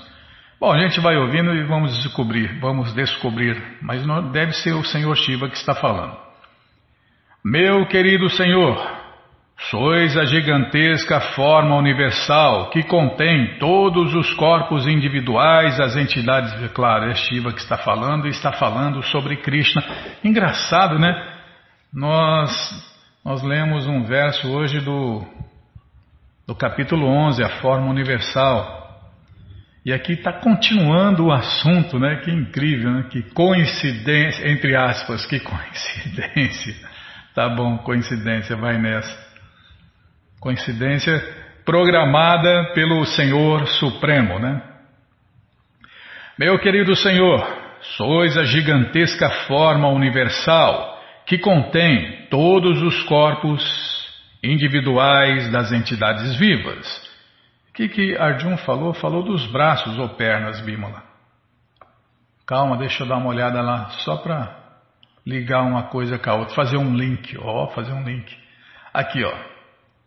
Bom, 0.60 0.72
a 0.72 0.78
gente 0.78 1.00
vai 1.00 1.18
ouvindo 1.18 1.52
e 1.56 1.64
vamos 1.64 1.98
descobrir, 2.04 2.60
vamos 2.60 2.94
descobrir, 2.94 3.60
mas 3.82 4.06
não 4.06 4.32
deve 4.32 4.54
ser 4.54 4.74
o 4.74 4.84
Senhor 4.84 5.16
Shiva 5.18 5.50
que 5.50 5.58
está 5.58 5.74
falando. 5.74 6.16
Meu 7.44 7.88
querido 7.88 8.30
Senhor, 8.30 9.01
sois 9.70 10.18
a 10.18 10.26
gigantesca 10.26 11.20
forma 11.36 11.76
universal 11.76 12.70
que 12.72 12.82
contém 12.84 13.60
todos 13.60 14.14
os 14.16 14.34
corpos 14.34 14.88
individuais, 14.88 15.80
as 15.80 15.96
entidades, 15.96 16.52
claro, 16.72 17.12
é 17.12 17.16
Shiva 17.16 17.54
que 17.54 17.60
está 17.60 17.78
falando 17.78 18.26
e 18.26 18.32
está 18.32 18.52
falando 18.52 19.04
sobre 19.04 19.38
Krishna. 19.38 19.84
Engraçado, 20.24 20.98
né? 20.98 21.14
Nós, 21.94 22.52
nós 23.24 23.44
lemos 23.44 23.86
um 23.86 24.04
verso 24.04 24.50
hoje 24.52 24.80
do, 24.80 25.24
do 26.48 26.56
capítulo 26.56 27.06
11, 27.06 27.44
a 27.44 27.50
forma 27.62 27.88
universal. 27.88 28.80
E 29.86 29.92
aqui 29.94 30.14
está 30.14 30.34
continuando 30.34 31.26
o 31.26 31.32
assunto, 31.32 32.00
né? 32.00 32.18
Que 32.24 32.32
incrível, 32.32 32.92
né? 32.92 33.08
Que 33.12 33.22
coincidência, 33.34 34.50
entre 34.50 34.76
aspas, 34.76 35.26
que 35.26 35.40
coincidência. 35.40 36.76
Tá 37.36 37.50
bom, 37.50 37.78
coincidência, 37.80 38.56
vai 38.56 38.78
nessa. 38.78 39.31
Coincidência 40.42 41.24
programada 41.64 42.74
pelo 42.74 43.06
Senhor 43.06 43.66
Supremo, 43.68 44.40
né? 44.40 44.62
Meu 46.38 46.60
querido 46.60 46.94
Senhor, 46.96 47.48
sois 47.96 48.36
a 48.38 48.44
gigantesca 48.44 49.30
forma 49.48 49.88
universal 49.88 51.00
que 51.26 51.38
contém 51.38 52.28
todos 52.30 52.82
os 52.82 53.04
corpos 53.04 53.64
individuais 54.44 55.50
das 55.50 55.72
entidades 55.72 56.36
vivas 56.36 57.12
o 57.72 57.74
que, 57.74 57.88
que 57.88 58.18
Arjun 58.18 58.58
falou? 58.58 58.94
Falou 58.94 59.24
dos 59.24 59.50
braços 59.50 59.98
ou 59.98 60.10
pernas, 60.10 60.60
Bimala. 60.60 61.04
Calma, 62.46 62.76
deixa 62.76 63.04
eu 63.04 63.08
dar 63.08 63.16
uma 63.16 63.30
olhada 63.30 63.62
lá, 63.62 63.92
só 63.92 64.18
para 64.18 64.54
ligar 65.26 65.62
uma 65.62 65.84
coisa 65.84 66.20
com 66.20 66.30
a 66.30 66.34
outra, 66.34 66.54
fazer 66.54 66.76
um 66.76 66.94
link, 66.94 67.38
ó, 67.40 67.68
fazer 67.68 67.94
um 67.94 68.04
link. 68.04 68.38
Aqui, 68.94 69.24
ó. 69.24 69.34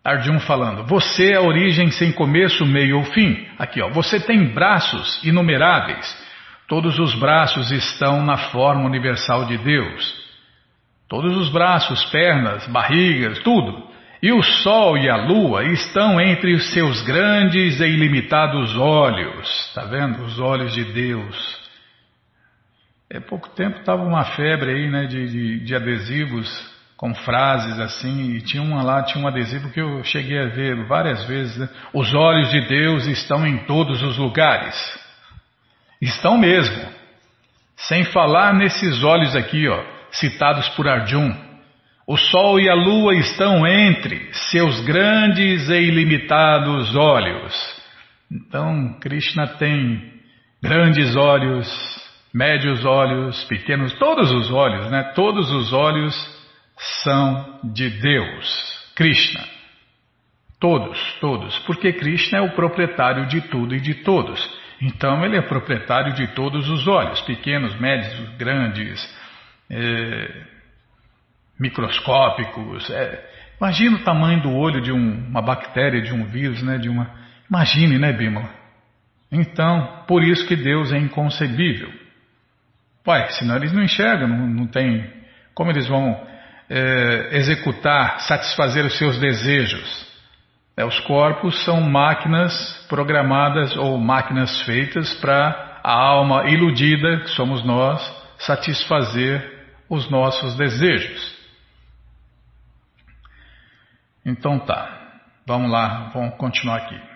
Arjun 0.04 0.38
falando, 0.40 0.84
você 0.84 1.32
é 1.32 1.37
a 1.37 1.40
origem 1.40 1.90
sem 1.90 2.12
começo, 2.12 2.66
meio 2.66 2.99
ou 2.99 3.04
fim. 3.04 3.46
Aqui, 3.58 3.80
ó, 3.80 3.88
você 3.88 4.20
tem 4.20 4.52
braços 4.52 5.25
inumeráveis. 5.25 6.23
Todos 6.68 6.99
os 6.99 7.14
braços 7.14 7.70
estão 7.70 8.23
na 8.23 8.37
forma 8.37 8.84
universal 8.84 9.46
de 9.46 9.56
Deus. 9.56 10.25
Todos 11.08 11.34
os 11.37 11.49
braços, 11.50 12.04
pernas, 12.06 12.66
barrigas, 12.66 13.38
tudo. 13.38 13.94
E 14.23 14.32
o 14.32 14.42
Sol 14.42 14.99
e 14.99 15.08
a 15.08 15.16
Lua 15.16 15.64
estão 15.64 16.20
entre 16.20 16.54
os 16.54 16.73
seus 16.73 17.02
grandes 17.02 17.80
e 17.80 17.84
ilimitados 17.84 18.76
olhos. 18.76 19.49
Está 19.68 19.84
vendo? 19.84 20.23
Os 20.23 20.38
olhos 20.38 20.75
de 20.75 20.84
Deus. 20.84 21.64
Há 23.14 23.20
pouco 23.20 23.49
tempo 23.50 23.78
estava 23.78 24.02
uma 24.02 24.25
febre 24.25 24.70
aí, 24.70 24.90
né, 24.90 25.06
de, 25.06 25.28
de, 25.28 25.61
de, 25.61 25.75
adesivos 25.75 26.74
com 27.04 27.14
frases 27.16 27.78
assim, 27.80 28.30
e 28.30 28.40
tinha 28.40 28.62
uma 28.62 28.82
lá, 28.82 29.02
tinha 29.02 29.23
um 29.23 29.28
adesivo 29.28 29.70
que 29.70 29.78
eu 29.78 30.02
cheguei 30.04 30.38
a 30.38 30.46
ver 30.46 30.87
várias 30.87 31.23
vezes. 31.26 31.54
Né? 31.58 31.68
Os 31.92 32.14
olhos 32.14 32.50
de 32.50 32.62
Deus 32.66 33.06
estão 33.06 33.46
em 33.46 33.58
todos 33.66 34.02
os 34.02 34.17
lugares. 34.17 34.75
Estão 36.00 36.38
mesmo. 36.38 36.82
Sem 37.76 38.04
falar 38.04 38.54
nesses 38.54 39.04
olhos 39.04 39.36
aqui, 39.36 39.69
ó, 39.69 39.84
citados 40.12 40.67
por 40.71 40.88
Arjun. 40.88 41.30
O 42.06 42.17
Sol 42.17 42.58
e 42.58 42.71
a 42.71 42.75
Lua 42.75 43.14
estão 43.17 43.67
entre 43.67 44.32
seus 44.32 44.80
grandes 44.80 45.69
e 45.69 45.75
ilimitados 45.75 46.97
olhos. 46.97 47.82
Então, 48.32 48.99
Krishna 48.99 49.47
tem 49.58 50.10
grandes 50.62 51.14
olhos, 51.17 51.69
médios 52.32 52.82
olhos, 52.82 53.45
pequenos, 53.45 53.93
todos 53.99 54.32
os 54.32 54.50
olhos, 54.50 54.90
né? 54.90 55.12
Todos 55.14 55.52
os 55.52 55.71
olhos 55.71 56.33
são 56.76 57.60
de 57.65 57.89
Deus, 57.91 58.93
Krishna. 58.95 59.45
Todos, 60.60 60.99
todos, 61.21 61.58
porque 61.60 61.93
Krishna 61.93 62.39
é 62.39 62.43
o 62.43 62.54
proprietário 62.54 63.26
de 63.26 63.41
tudo 63.43 63.75
e 63.75 63.80
de 63.80 63.95
todos. 64.02 64.41
Então, 64.80 65.25
ele 65.25 65.37
é 65.37 65.43
proprietário 65.43 66.15
de 66.15 66.28
todos 66.28 66.69
os 66.69 66.87
olhos, 66.87 67.21
pequenos, 67.23 67.78
médios, 67.78 68.37
grandes. 68.37 69.00
É 69.71 70.54
microscópicos. 71.58 72.91
É, 72.91 73.25
imagina 73.60 73.97
o 73.97 74.04
tamanho 74.04 74.43
do 74.43 74.52
olho 74.52 74.80
de 74.80 74.93
um, 74.93 75.28
uma 75.28 75.43
bactéria, 75.43 76.02
de 76.02 76.13
um 76.13 76.25
vírus, 76.25 76.63
né? 76.63 76.78
De 76.78 76.89
uma, 76.89 77.10
imagine, 77.49 77.99
né, 77.99 78.13
Bímola? 78.13 78.49
Então, 79.30 80.04
por 80.06 80.23
isso 80.23 80.47
que 80.47 80.56
Deus 80.56 80.93
é 80.93 80.99
inconcebível. 80.99 81.93
Ué, 83.06 83.28
senão 83.30 83.56
eles 83.56 83.73
não 83.73 83.82
enxergam, 83.82 84.28
não, 84.28 84.47
não 84.47 84.67
tem. 84.67 85.10
Como 85.54 85.71
eles 85.71 85.87
vão 85.87 86.26
é, 86.68 87.36
executar, 87.36 88.20
satisfazer 88.20 88.84
os 88.84 88.96
seus 88.98 89.18
desejos? 89.18 90.06
É, 90.76 90.84
os 90.84 90.98
corpos 91.00 91.64
são 91.64 91.80
máquinas 91.80 92.52
programadas 92.88 93.76
ou 93.76 93.98
máquinas 93.98 94.62
feitas 94.62 95.14
para 95.14 95.80
a 95.84 95.92
alma 95.92 96.48
iludida, 96.48 97.20
que 97.20 97.30
somos 97.30 97.64
nós, 97.64 98.02
satisfazer 98.38 99.66
os 99.88 100.10
nossos 100.10 100.56
desejos. 100.56 101.34
Então 104.26 104.58
tá, 104.58 105.20
vamos 105.46 105.70
lá, 105.70 106.10
vamos 106.14 106.36
continuar 106.36 106.78
aqui. 106.78 107.13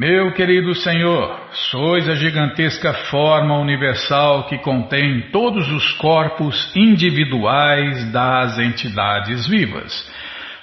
Meu 0.00 0.32
querido 0.32 0.74
Senhor, 0.74 1.38
sois 1.52 2.08
a 2.08 2.14
gigantesca 2.14 2.94
forma 3.10 3.58
universal 3.58 4.46
que 4.46 4.56
contém 4.56 5.30
todos 5.30 5.70
os 5.70 5.92
corpos 5.98 6.74
individuais 6.74 8.10
das 8.10 8.58
entidades 8.58 9.46
vivas. 9.46 10.10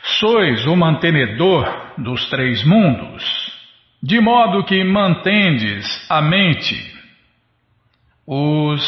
Sois 0.01 0.65
o 0.65 0.75
mantenedor 0.75 1.71
dos 1.99 2.27
três 2.31 2.63
mundos, 2.63 3.23
de 4.01 4.19
modo 4.19 4.63
que 4.63 4.83
mantendes 4.83 5.85
a 6.09 6.19
mente, 6.19 6.75
os 8.25 8.81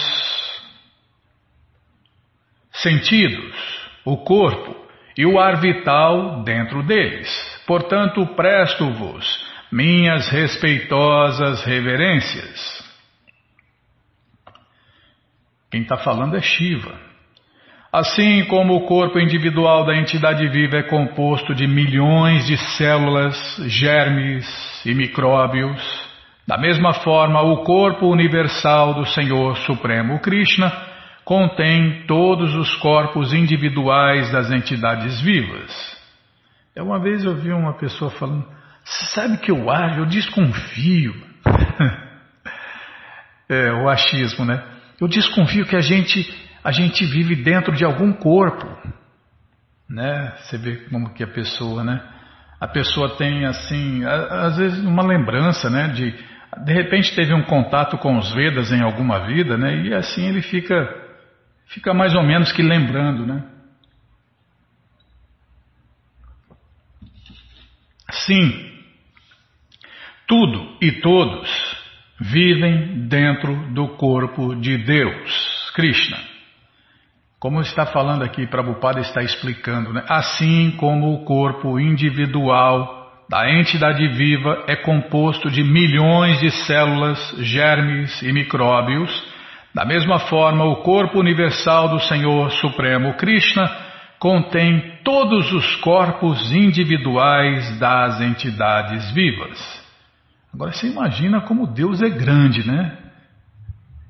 sentidos, 2.72 3.56
o 4.04 4.18
corpo 4.18 4.76
e 5.16 5.28
o 5.28 5.40
ar 5.40 5.62
vital 5.62 6.42
dentro 6.42 6.82
deles. 6.82 7.30
Portanto, 7.68 8.26
presto-vos 8.36 9.48
minhas 9.71 10.27
respeitosas 10.29 11.63
reverências. 11.63 12.84
Quem 15.71 15.82
está 15.82 15.97
falando 15.97 16.36
é 16.36 16.41
Shiva. 16.41 17.10
Assim 17.91 18.45
como 18.45 18.75
o 18.75 18.86
corpo 18.86 19.19
individual 19.19 19.86
da 19.86 19.95
entidade 19.95 20.47
viva 20.49 20.77
é 20.77 20.84
composto 20.84 21.55
de 21.55 21.67
milhões 21.67 22.45
de 22.45 22.55
células, 22.77 23.36
germes 23.67 24.45
e 24.86 24.93
micróbios, 24.93 25.82
da 26.47 26.58
mesma 26.58 26.93
forma 26.93 27.41
o 27.41 27.63
corpo 27.63 28.08
universal 28.08 28.93
do 28.93 29.05
Senhor 29.05 29.58
Supremo 29.58 30.19
Krishna 30.19 30.71
contém 31.23 32.05
todos 32.08 32.55
os 32.55 32.75
corpos 32.77 33.34
individuais 33.34 34.32
das 34.32 34.49
entidades 34.49 35.21
vivas. 35.21 35.71
É 36.75 36.82
uma 36.82 36.99
vez 36.99 37.23
eu 37.23 37.36
vi 37.36 37.51
uma 37.51 37.73
pessoa 37.73 38.10
falando, 38.10 38.47
sabe 39.13 39.38
que 39.38 39.52
eu 39.52 39.69
acho, 39.69 39.99
eu 39.99 40.06
desconfio. 40.06 41.13
é, 43.47 43.71
o 43.71 43.89
achismo, 43.89 44.45
né? 44.45 44.63
Eu 44.99 45.08
desconfio 45.08 45.65
que 45.65 45.75
a 45.75 45.82
gente, 45.82 46.28
a 46.63 46.71
gente 46.71 47.06
vive 47.06 47.36
dentro 47.36 47.73
de 47.73 47.86
algum 47.86 48.12
corpo. 48.13 48.67
Né? 49.89 50.34
Você 50.38 50.58
vê 50.58 50.78
como 50.89 51.13
que 51.13 51.23
a 51.23 51.28
pessoa, 51.28 51.84
né? 51.84 52.02
A 52.60 52.67
pessoa 52.67 53.15
tem 53.15 53.45
assim, 53.45 54.04
às 54.06 54.58
vezes 54.58 54.84
uma 54.84 55.04
lembrança, 55.04 55.69
né? 55.69 55.88
De, 55.89 56.13
de 56.65 56.73
repente 56.73 57.15
teve 57.15 57.34
um 57.34 57.43
contato 57.43 57.97
com 57.97 58.17
os 58.17 58.34
Vedas 58.34 58.71
em 58.71 58.82
alguma 58.82 59.25
vida, 59.25 59.58
né? 59.58 59.84
E 59.84 59.93
assim 59.93 60.28
ele 60.28 60.41
fica 60.41 61.08
fica 61.67 61.93
mais 61.93 62.13
ou 62.15 62.23
menos 62.23 62.52
que 62.52 62.62
lembrando, 62.62 63.25
né? 63.25 63.43
Sim, 68.12 68.68
tudo 70.30 70.78
e 70.80 70.92
todos 71.02 71.50
vivem 72.22 73.08
dentro 73.08 73.74
do 73.74 73.89
corpo 73.96 74.56
de 74.56 74.78
Deus, 74.78 75.72
Krishna. 75.74 76.18
Como 77.39 77.62
está 77.62 77.86
falando 77.88 78.24
aqui, 78.24 78.46
Prabhupada 78.46 79.00
está 79.00 79.24
explicando, 79.24 79.92
né? 79.92 80.04
assim 80.08 80.72
como 80.78 81.13
o 81.13 81.26
corpo 81.26 81.80
individual 81.80 83.26
da 83.28 83.50
entidade 83.50 84.08
viva 84.10 84.65
é 84.68 84.76
composto 84.76 85.50
de 85.50 85.63
milhões 85.63 86.39
de 86.39 86.52
células, 86.52 87.36
germes 87.39 88.22
e 88.22 88.32
micróbios, 88.32 89.12
da 89.74 89.86
mesma 89.86 90.20
forma 90.20 90.65
o 90.65 90.84
corpo 90.84 91.20
universal 91.20 91.89
do 91.89 92.00
Senhor 92.02 92.52
Supremo 92.52 93.13
Krishna 93.15 93.70
contém 94.20 95.00
todos 95.04 95.52
os 95.54 95.76
corpos 95.78 96.52
individuais 96.52 97.80
das 97.80 98.20
entidades 98.20 99.12
vivas. 99.12 99.79
Agora 100.54 100.72
você 100.72 100.88
imagina 100.88 101.42
como 101.42 101.68
Deus 101.68 102.02
é 102.02 102.10
grande, 102.10 102.66
né? 102.68 102.98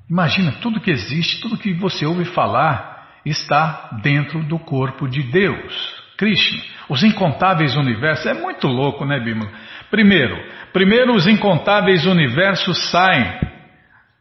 Imagina 0.08 0.52
tudo 0.60 0.80
que 0.80 0.90
existe, 0.90 1.40
tudo 1.40 1.56
que 1.56 1.72
você 1.74 2.04
ouve 2.04 2.24
falar 2.24 3.20
está 3.24 4.00
dentro 4.02 4.42
do 4.42 4.58
corpo 4.58 5.06
de 5.06 5.22
Deus, 5.22 6.02
Krishna. 6.16 6.62
Os 6.88 7.02
incontáveis 7.04 7.76
universos, 7.76 8.26
é 8.26 8.34
muito 8.34 8.66
louco, 8.66 9.04
né, 9.04 9.20
Bímola? 9.20 9.50
Primeiro, 9.90 10.36
primeiro 10.72 11.14
os 11.14 11.26
incontáveis 11.26 12.06
universos 12.06 12.90
saem 12.90 13.38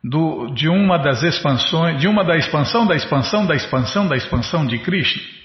do, 0.04 0.54
de 0.54 0.70
uma 0.70 0.98
das 0.98 1.24
expansões, 1.24 2.00
de 2.00 2.08
uma 2.08 2.24
da 2.24 2.38
expansão, 2.38 2.86
da 2.86 2.96
expansão, 2.96 3.46
da 3.46 3.56
expansão, 3.56 4.08
da 4.08 4.16
expansão 4.16 4.66
de 4.66 4.78
Krishna. 4.80 5.39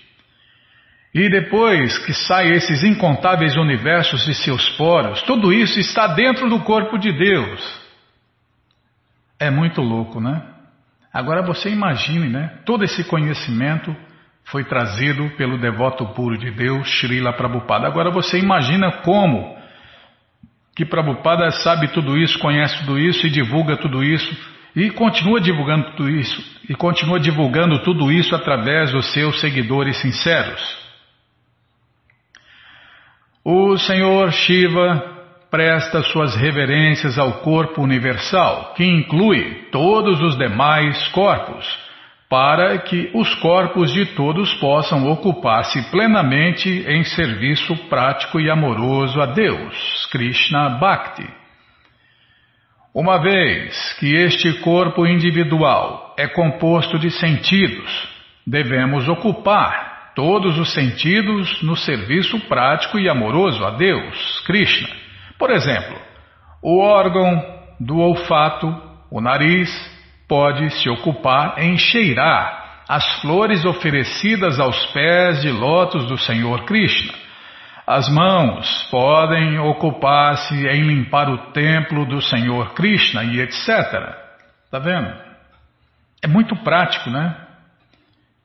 E 1.15 1.29
depois 1.29 1.97
que 1.99 2.13
saem 2.13 2.55
esses 2.55 2.83
incontáveis 2.83 3.57
universos 3.57 4.25
de 4.27 4.35
seus 4.35 4.69
poros, 4.71 5.23
tudo 5.23 5.53
isso 5.53 5.79
está 5.79 6.09
dentro 6.09 6.51
do 6.51 6.59
corpo 6.61 6.99
de 6.99 7.13
Deus. 7.13 7.85
É 9.39 9.49
muito 9.49 9.81
louco, 9.81 10.21
né? 10.21 10.43
Agora 11.13 11.41
você 11.41 11.71
imagine, 11.71 12.29
né? 12.29 12.59
Todo 12.67 12.83
esse 12.83 13.05
conhecimento 13.05 13.95
foi 14.47 14.65
trazido 14.65 15.31
pelo 15.37 15.57
devoto 15.57 16.05
puro 16.15 16.37
de 16.37 16.51
Deus, 16.51 16.89
Srila 16.99 17.33
Prabhupada. 17.33 17.87
Agora 17.87 18.11
você 18.11 18.37
imagina 18.41 18.91
como 19.03 19.57
que 20.75 20.85
Prabhupada 20.85 21.49
sabe 21.53 21.87
tudo 21.93 22.19
isso, 22.19 22.41
conhece 22.41 22.77
tudo 22.81 22.99
isso 22.99 23.25
e 23.25 23.31
divulga 23.31 23.77
tudo 23.77 24.03
isso 24.03 24.37
e 24.75 24.91
continua 24.91 25.41
divulgando 25.41 25.93
tudo 25.93 26.11
isso 26.11 26.61
e 26.69 26.75
continua 26.75 27.21
divulgando 27.21 27.79
tudo 27.85 28.11
isso 28.11 28.35
através 28.35 28.91
dos 28.91 29.13
seus 29.13 29.41
seguidores 29.41 29.97
sinceros. 29.99 30.84
O 33.47 33.77
Senhor 33.77 34.33
Shiva 34.33 35.05
presta 35.51 36.03
suas 36.03 36.35
reverências 36.35 37.19
ao 37.19 37.41
corpo 37.41 37.83
universal, 37.83 38.73
que 38.75 38.83
inclui 38.83 39.67
todos 39.71 40.19
os 40.23 40.39
demais 40.39 41.09
corpos, 41.09 41.67
para 42.27 42.79
que 42.79 43.11
os 43.13 43.35
corpos 43.35 43.93
de 43.93 44.07
todos 44.15 44.55
possam 44.55 45.07
ocupar-se 45.11 45.91
plenamente 45.91 46.71
em 46.89 47.05
serviço 47.05 47.77
prático 47.91 48.41
e 48.41 48.49
amoroso 48.49 49.21
a 49.21 49.27
Deus, 49.27 50.07
Krishna 50.11 50.71
Bhakti. 50.81 51.29
Uma 52.95 53.19
vez 53.19 53.93
que 54.01 54.15
este 54.15 54.55
corpo 54.61 55.07
individual 55.07 56.15
é 56.17 56.27
composto 56.27 56.99
de 56.99 57.11
sentidos, 57.11 58.09
devemos 58.47 59.07
ocupar 59.07 59.94
todos 60.15 60.59
os 60.59 60.73
sentidos 60.73 61.63
no 61.63 61.77
serviço 61.77 62.39
prático 62.49 62.99
e 62.99 63.09
amoroso 63.09 63.65
a 63.65 63.71
Deus, 63.71 64.41
Krishna. 64.47 64.89
Por 65.39 65.51
exemplo, 65.51 65.97
o 66.63 66.81
órgão 66.81 67.43
do 67.81 67.99
olfato, 67.99 68.75
o 69.11 69.21
nariz, 69.21 69.71
pode 70.29 70.71
se 70.71 70.89
ocupar 70.89 71.59
em 71.59 71.77
cheirar 71.77 72.83
as 72.89 73.21
flores 73.21 73.65
oferecidas 73.65 74.61
aos 74.61 74.87
pés 74.87 75.43
de 75.43 75.51
lótus 75.51 76.07
do 76.07 76.19
Senhor 76.19 76.65
Krishna. 76.65 77.13
As 77.87 78.09
mãos 78.09 78.89
podem 78.91 79.59
ocupar-se 79.59 80.55
em 80.69 80.83
limpar 80.83 81.29
o 81.29 81.53
templo 81.53 82.07
do 82.07 82.23
Senhor 82.23 82.73
Krishna 82.73 83.25
e 83.25 83.41
etc. 83.41 83.69
Tá 84.71 84.79
vendo? 84.79 85.13
É 86.23 86.27
muito 86.27 86.57
prático, 86.57 87.11
né? 87.11 87.44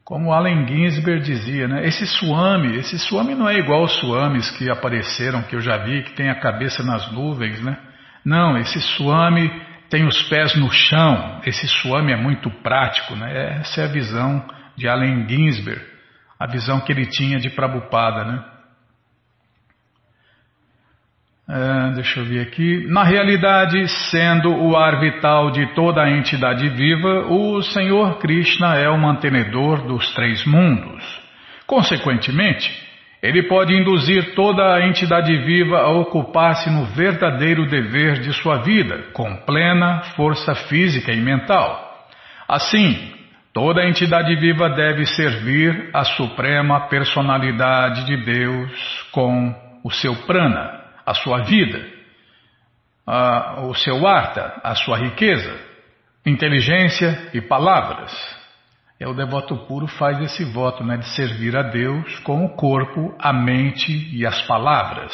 Como 0.09 0.33
Allen 0.33 0.65
Ginsberg 0.67 1.21
dizia, 1.21 1.67
né? 1.67 1.85
Esse 1.85 2.07
suame, 2.07 2.77
esse 2.77 2.97
suame 2.97 3.35
não 3.35 3.47
é 3.47 3.59
igual 3.59 3.81
aos 3.81 3.99
suames 3.99 4.49
que 4.57 4.67
apareceram, 4.67 5.43
que 5.43 5.55
eu 5.55 5.61
já 5.61 5.77
vi, 5.77 6.01
que 6.01 6.13
tem 6.13 6.31
a 6.31 6.39
cabeça 6.39 6.81
nas 6.81 7.11
nuvens, 7.11 7.61
né? 7.61 7.77
Não, 8.25 8.57
esse 8.57 8.81
suame 8.81 9.51
tem 9.87 10.07
os 10.07 10.19
pés 10.23 10.55
no 10.55 10.67
chão. 10.71 11.41
Esse 11.45 11.67
suame 11.67 12.11
é 12.11 12.15
muito 12.15 12.49
prático, 12.49 13.15
né? 13.15 13.59
Essa 13.59 13.81
é 13.81 13.83
a 13.83 13.87
visão 13.87 14.43
de 14.75 14.87
Allen 14.87 15.29
Ginsberg, 15.29 15.79
a 16.39 16.47
visão 16.47 16.79
que 16.79 16.91
ele 16.91 17.05
tinha 17.05 17.37
de 17.37 17.51
Prabhupada, 17.51 18.25
né? 18.25 18.43
É, 21.51 21.93
deixa 21.95 22.19
eu 22.19 22.25
ver 22.25 22.41
aqui. 22.41 22.85
Na 22.87 23.03
realidade, 23.03 23.87
sendo 24.11 24.53
o 24.53 24.77
ar 24.77 24.99
vital 24.99 25.49
de 25.49 25.65
toda 25.73 26.03
a 26.03 26.11
entidade 26.11 26.69
viva, 26.69 27.25
o 27.27 27.59
Senhor 27.63 28.19
Krishna 28.19 28.75
é 28.75 28.87
o 28.87 28.99
mantenedor 28.99 29.81
dos 29.87 30.13
três 30.13 30.45
mundos. 30.45 31.03
Consequentemente, 31.65 32.71
ele 33.23 33.47
pode 33.47 33.73
induzir 33.73 34.35
toda 34.35 34.75
a 34.75 34.85
entidade 34.85 35.35
viva 35.37 35.79
a 35.79 35.89
ocupar-se 35.89 36.69
no 36.69 36.85
verdadeiro 36.85 37.67
dever 37.67 38.19
de 38.19 38.31
sua 38.31 38.57
vida, 38.57 39.05
com 39.11 39.35
plena 39.37 40.01
força 40.15 40.53
física 40.53 41.11
e 41.11 41.19
mental. 41.19 42.05
Assim, 42.47 43.11
toda 43.51 43.87
entidade 43.87 44.35
viva 44.35 44.69
deve 44.69 45.03
servir 45.07 45.89
a 45.95 46.03
suprema 46.03 46.81
personalidade 46.89 48.05
de 48.05 48.23
Deus 48.23 49.07
com 49.11 49.51
o 49.83 49.89
seu 49.89 50.15
prana 50.27 50.78
a 51.09 51.13
sua 51.15 51.39
vida, 51.39 51.83
a, 53.05 53.61
o 53.63 53.73
seu 53.73 54.07
arta, 54.07 54.61
a 54.63 54.75
sua 54.75 54.95
riqueza, 54.95 55.59
inteligência 56.23 57.31
e 57.33 57.41
palavras. 57.41 58.11
É 58.99 59.07
o 59.07 59.13
devoto 59.15 59.57
puro 59.65 59.87
faz 59.87 60.21
esse 60.21 60.43
voto 60.43 60.83
né, 60.83 60.97
de 60.97 61.07
servir 61.15 61.57
a 61.57 61.63
Deus 61.63 62.19
com 62.19 62.45
o 62.45 62.49
corpo, 62.49 63.15
a 63.17 63.33
mente 63.33 63.91
e 64.15 64.23
as 64.23 64.39
palavras. 64.43 65.11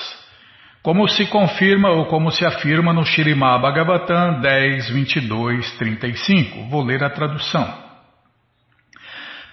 Como 0.83 1.07
se 1.07 1.27
confirma 1.27 1.89
ou 1.91 2.07
como 2.07 2.29
se 2.29 2.45
afirma 2.45 2.91
no 2.91 3.05
Shirimá 3.05 3.57
Bhagavatam 3.57 4.41
10, 4.41 4.89
22, 4.89 5.77
35. 5.77 6.65
Vou 6.65 6.83
ler 6.83 7.05
a 7.05 7.09
tradução. 7.09 7.73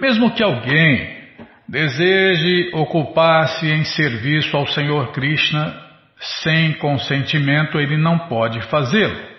Mesmo 0.00 0.34
que 0.34 0.42
alguém 0.42 1.22
deseje 1.68 2.72
ocupar-se 2.74 3.70
em 3.70 3.84
serviço 3.84 4.56
ao 4.56 4.66
Senhor 4.66 5.12
Krishna 5.12 5.81
sem 6.22 6.74
consentimento, 6.74 7.78
ele 7.78 7.96
não 7.96 8.28
pode 8.28 8.60
fazê-lo. 8.62 9.32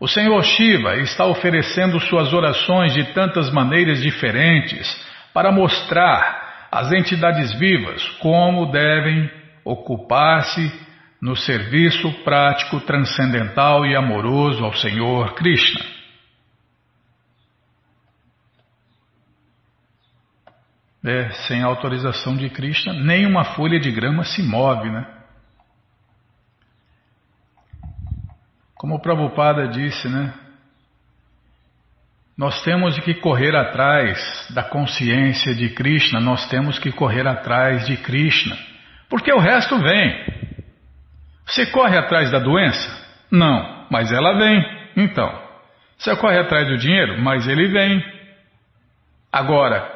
O 0.00 0.08
Senhor 0.08 0.42
Shiva 0.42 0.96
está 0.96 1.26
oferecendo 1.26 2.00
suas 2.00 2.32
orações 2.32 2.94
de 2.94 3.12
tantas 3.12 3.50
maneiras 3.52 4.00
diferentes 4.00 4.86
para 5.34 5.52
mostrar 5.52 6.68
às 6.70 6.92
entidades 6.92 7.52
vivas 7.58 8.06
como 8.20 8.70
devem 8.70 9.30
ocupar-se 9.64 10.72
no 11.20 11.36
serviço 11.36 12.10
prático, 12.22 12.80
transcendental 12.80 13.84
e 13.84 13.96
amoroso 13.96 14.64
ao 14.64 14.72
Senhor 14.72 15.34
Krishna. 15.34 15.84
É, 21.04 21.30
sem 21.46 21.62
autorização 21.62 22.36
de 22.36 22.48
Krishna, 22.50 22.92
nem 22.92 23.26
uma 23.26 23.44
folha 23.44 23.80
de 23.80 23.90
grama 23.90 24.24
se 24.24 24.42
move, 24.42 24.90
né? 24.90 25.17
Como 28.78 28.94
o 28.94 29.02
Prabhupada 29.02 29.66
disse, 29.68 30.08
né? 30.08 30.32
Nós 32.38 32.62
temos 32.62 32.96
que 33.00 33.14
correr 33.14 33.56
atrás 33.56 34.46
da 34.54 34.62
consciência 34.62 35.52
de 35.52 35.70
Krishna, 35.70 36.20
nós 36.20 36.48
temos 36.48 36.78
que 36.78 36.92
correr 36.92 37.26
atrás 37.26 37.84
de 37.86 37.96
Krishna, 37.96 38.56
porque 39.10 39.32
o 39.32 39.40
resto 39.40 39.76
vem. 39.80 40.24
Você 41.44 41.66
corre 41.66 41.98
atrás 41.98 42.30
da 42.30 42.38
doença? 42.38 42.88
Não, 43.28 43.86
mas 43.90 44.12
ela 44.12 44.38
vem. 44.38 44.64
Então, 44.96 45.28
você 45.96 46.14
corre 46.14 46.38
atrás 46.38 46.68
do 46.68 46.76
dinheiro? 46.76 47.20
Mas 47.20 47.48
ele 47.48 47.66
vem. 47.66 48.04
Agora, 49.32 49.90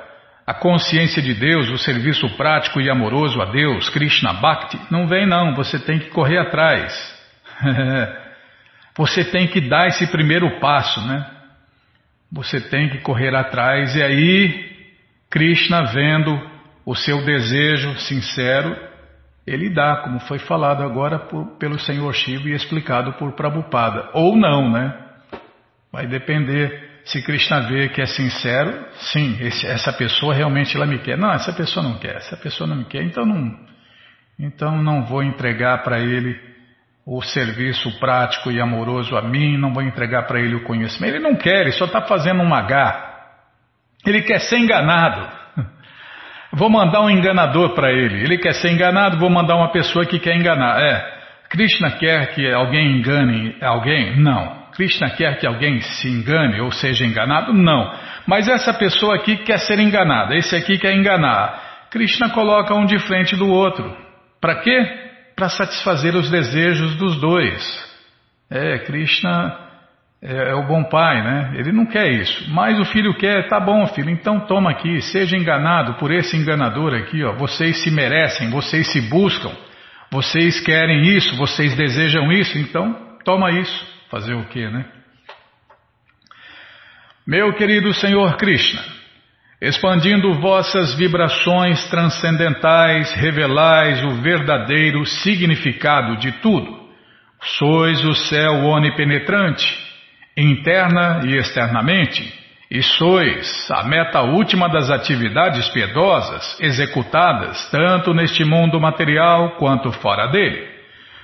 a 0.44 0.54
consciência 0.54 1.22
de 1.22 1.34
Deus, 1.34 1.70
o 1.70 1.78
serviço 1.78 2.28
prático 2.36 2.80
e 2.80 2.90
amoroso 2.90 3.40
a 3.40 3.44
Deus, 3.44 3.88
Krishna 3.90 4.32
Bhakti, 4.32 4.80
não 4.90 5.06
vem 5.06 5.26
não, 5.26 5.54
você 5.54 5.78
tem 5.78 6.00
que 6.00 6.10
correr 6.10 6.38
atrás. 6.38 6.92
Você 8.96 9.24
tem 9.24 9.48
que 9.48 9.60
dar 9.60 9.88
esse 9.88 10.06
primeiro 10.06 10.60
passo, 10.60 11.00
né? 11.06 11.26
Você 12.30 12.60
tem 12.60 12.88
que 12.88 12.98
correr 12.98 13.34
atrás 13.34 13.94
e 13.94 14.02
aí 14.02 14.72
Krishna 15.30 15.84
vendo 15.84 16.38
o 16.84 16.94
seu 16.94 17.24
desejo 17.24 17.98
sincero, 18.00 18.76
ele 19.46 19.70
dá, 19.70 19.96
como 19.98 20.20
foi 20.20 20.38
falado 20.38 20.82
agora 20.82 21.18
por, 21.18 21.56
pelo 21.58 21.78
Senhor 21.78 22.12
Shiva 22.14 22.48
e 22.48 22.54
explicado 22.54 23.12
por 23.14 23.32
Prabhupada. 23.32 24.10
Ou 24.12 24.36
não, 24.36 24.70
né? 24.70 24.94
Vai 25.90 26.06
depender 26.06 26.90
se 27.04 27.22
Krishna 27.22 27.60
vê 27.60 27.88
que 27.88 28.00
é 28.00 28.06
sincero, 28.06 28.86
sim, 29.12 29.36
esse, 29.40 29.66
essa 29.66 29.92
pessoa 29.92 30.34
realmente 30.34 30.76
ela 30.76 30.86
me 30.86 30.98
quer. 30.98 31.18
Não, 31.18 31.32
essa 31.32 31.52
pessoa 31.52 31.82
não 31.82 31.98
quer, 31.98 32.16
essa 32.16 32.36
pessoa 32.36 32.68
não 32.68 32.76
me 32.76 32.84
quer, 32.84 33.02
então 33.02 33.26
não, 33.26 33.58
então 34.38 34.82
não 34.82 35.04
vou 35.04 35.22
entregar 35.22 35.82
para 35.82 35.98
ele 35.98 36.51
o 37.06 37.20
serviço 37.20 37.98
prático 37.98 38.50
e 38.50 38.60
amoroso 38.60 39.16
a 39.16 39.22
mim, 39.22 39.58
não 39.58 39.72
vou 39.72 39.82
entregar 39.82 40.26
para 40.26 40.40
ele 40.40 40.54
o 40.54 40.64
conhecimento. 40.64 41.14
Ele 41.14 41.22
não 41.22 41.34
quer, 41.34 41.62
ele 41.62 41.72
só 41.72 41.84
está 41.86 42.02
fazendo 42.02 42.42
um 42.42 42.54
H. 42.54 43.10
Ele 44.06 44.22
quer 44.22 44.40
ser 44.40 44.58
enganado. 44.58 45.28
Vou 46.52 46.68
mandar 46.68 47.00
um 47.00 47.10
enganador 47.10 47.74
para 47.74 47.90
ele. 47.90 48.22
Ele 48.22 48.36
quer 48.36 48.52
ser 48.52 48.70
enganado, 48.70 49.18
vou 49.18 49.30
mandar 49.30 49.56
uma 49.56 49.70
pessoa 49.72 50.04
que 50.04 50.18
quer 50.18 50.36
enganar. 50.36 50.82
É, 50.82 51.22
Krishna 51.48 51.92
quer 51.92 52.34
que 52.34 52.50
alguém 52.52 52.98
engane 52.98 53.56
alguém? 53.62 54.20
Não. 54.20 54.62
Krishna 54.72 55.10
quer 55.10 55.38
que 55.38 55.46
alguém 55.46 55.80
se 55.80 56.08
engane 56.08 56.60
ou 56.60 56.70
seja 56.70 57.06
enganado? 57.06 57.52
Não. 57.52 57.94
Mas 58.26 58.48
essa 58.48 58.74
pessoa 58.74 59.14
aqui 59.16 59.36
quer 59.38 59.58
ser 59.60 59.78
enganada, 59.78 60.34
esse 60.34 60.54
aqui 60.54 60.78
quer 60.78 60.94
enganar. 60.94 61.88
Krishna 61.90 62.30
coloca 62.30 62.74
um 62.74 62.86
de 62.86 62.98
frente 62.98 63.36
do 63.36 63.48
outro. 63.48 63.96
Para 64.40 64.56
quê? 64.56 65.11
Para 65.42 65.48
satisfazer 65.48 66.14
os 66.14 66.30
desejos 66.30 66.94
dos 66.94 67.20
dois. 67.20 67.60
É, 68.48 68.78
Krishna 68.78 69.58
é, 70.22 70.50
é, 70.50 70.54
o 70.54 70.68
bom 70.68 70.84
pai, 70.84 71.20
né? 71.20 71.54
Ele 71.58 71.72
não 71.72 71.84
quer 71.84 72.12
isso. 72.12 72.48
Mas 72.52 72.78
o 72.78 72.84
filho 72.84 73.12
quer, 73.12 73.48
tá 73.48 73.58
bom, 73.58 73.84
filho, 73.88 74.08
então 74.08 74.46
toma 74.46 74.70
aqui, 74.70 75.00
seja 75.00 75.36
enganado 75.36 75.94
por 75.94 76.12
esse 76.12 76.36
enganador 76.36 76.94
aqui, 76.94 77.24
ó. 77.24 77.32
Vocês 77.32 77.82
se 77.82 77.90
merecem, 77.90 78.50
vocês 78.50 78.92
se 78.92 79.00
buscam, 79.00 79.50
vocês 80.12 80.60
querem 80.60 81.02
isso, 81.16 81.36
vocês 81.36 81.74
desejam 81.74 82.30
isso, 82.30 82.56
então 82.56 83.18
toma 83.24 83.50
isso. 83.50 83.86
Fazer 84.12 84.34
o 84.34 84.44
quê, 84.44 84.70
né? 84.70 84.84
Meu 87.26 87.52
querido 87.54 87.92
Senhor 87.94 88.36
Krishna, 88.36 88.80
expandindo 89.62 90.34
vossas 90.40 90.92
vibrações 90.96 91.88
transcendentais, 91.88 93.14
revelais 93.14 94.02
o 94.02 94.10
verdadeiro 94.20 95.06
significado 95.06 96.16
de 96.16 96.32
tudo. 96.40 96.82
Sois 97.40 98.04
o 98.04 98.12
céu 98.12 98.64
onipenetrante, 98.64 99.72
interna 100.36 101.20
e 101.24 101.36
externamente, 101.36 102.28
e 102.68 102.82
sois 102.82 103.70
a 103.70 103.84
meta 103.84 104.22
última 104.22 104.68
das 104.68 104.90
atividades 104.90 105.68
piedosas 105.68 106.58
executadas 106.60 107.70
tanto 107.70 108.12
neste 108.12 108.44
mundo 108.44 108.80
material 108.80 109.50
quanto 109.58 109.92
fora 109.92 110.26
dele. 110.26 110.72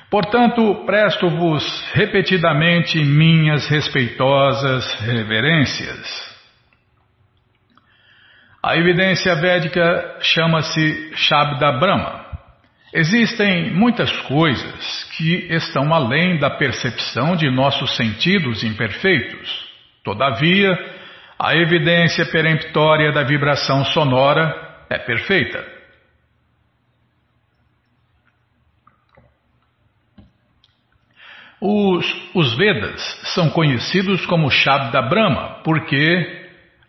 Portanto, 0.08 0.84
presto-vos 0.86 1.90
repetidamente 1.92 3.04
minhas 3.04 3.66
respeitosas 3.66 4.94
reverências. 5.00 6.37
A 8.68 8.76
evidência 8.76 9.34
védica 9.34 10.18
chama-se 10.20 11.16
Shabda 11.16 11.72
Brahma. 11.78 12.26
Existem 12.92 13.72
muitas 13.72 14.12
coisas 14.26 15.04
que 15.16 15.46
estão 15.54 15.90
além 15.94 16.38
da 16.38 16.50
percepção 16.50 17.34
de 17.34 17.50
nossos 17.50 17.96
sentidos 17.96 18.62
imperfeitos. 18.62 19.66
Todavia, 20.04 20.78
a 21.38 21.56
evidência 21.56 22.26
peremptória 22.26 23.10
da 23.10 23.22
vibração 23.22 23.86
sonora 23.86 24.54
é 24.90 24.98
perfeita. 24.98 25.64
Os, 31.58 32.30
os 32.34 32.54
Vedas 32.54 33.00
são 33.34 33.48
conhecidos 33.48 34.26
como 34.26 34.50
Shabda 34.50 35.00
Brahma 35.00 35.62
porque 35.64 36.47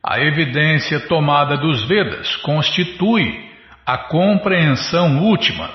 a 0.09 0.19
evidência 0.19 1.01
tomada 1.01 1.55
dos 1.55 1.87
Vedas 1.87 2.35
constitui 2.37 3.47
a 3.85 3.95
compreensão 3.95 5.19
última. 5.21 5.69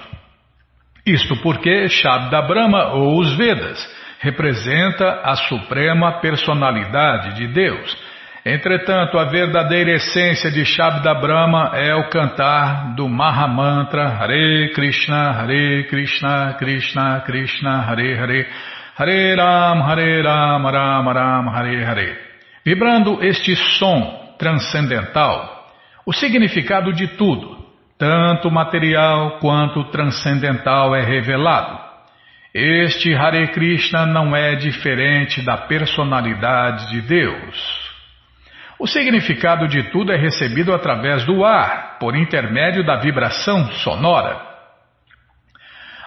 Isto 1.06 1.36
porque 1.36 1.88
Shabda 1.88 2.42
Brahma 2.42 2.94
ou 2.94 3.20
os 3.20 3.32
Vedas 3.36 3.78
representa 4.18 5.20
a 5.22 5.36
suprema 5.36 6.20
personalidade 6.20 7.36
de 7.36 7.46
Deus. 7.46 7.96
Entretanto, 8.44 9.18
a 9.18 9.24
verdadeira 9.26 9.92
essência 9.92 10.50
de 10.50 10.64
Shabda 10.64 11.14
Brahma 11.14 11.70
é 11.74 11.94
o 11.94 12.08
cantar 12.08 12.92
do 12.96 13.08
Mahamantra 13.08 14.18
Hare 14.18 14.72
Krishna, 14.74 15.30
Hare 15.30 15.84
Krishna, 15.84 16.54
Krishna 16.58 17.20
Krishna, 17.20 17.82
Hare 17.82 18.18
Hare. 18.18 18.48
Hare 18.98 19.36
Ram, 19.36 19.80
Hare 19.80 20.22
Ram, 20.22 20.66
Ram 20.66 21.08
Ram, 21.08 21.48
Hare 21.50 21.84
Hare. 21.84 22.18
Vibrando 22.64 23.22
este 23.22 23.54
som 23.54 24.23
transcendental, 24.44 25.72
o 26.04 26.12
significado 26.12 26.92
de 26.92 27.08
tudo, 27.16 27.64
tanto 27.98 28.50
material 28.50 29.38
quanto 29.38 29.84
transcendental, 29.84 30.94
é 30.94 31.02
revelado. 31.02 31.82
Este 32.52 33.14
Hare 33.14 33.48
Krishna 33.52 34.04
não 34.04 34.36
é 34.36 34.54
diferente 34.54 35.40
da 35.40 35.56
personalidade 35.56 36.90
de 36.90 37.00
Deus. 37.00 37.84
O 38.78 38.86
significado 38.86 39.66
de 39.66 39.84
tudo 39.84 40.12
é 40.12 40.16
recebido 40.16 40.74
através 40.74 41.24
do 41.24 41.42
ar, 41.42 41.96
por 41.98 42.14
intermédio 42.14 42.84
da 42.84 42.96
vibração 42.96 43.72
sonora. 43.76 44.42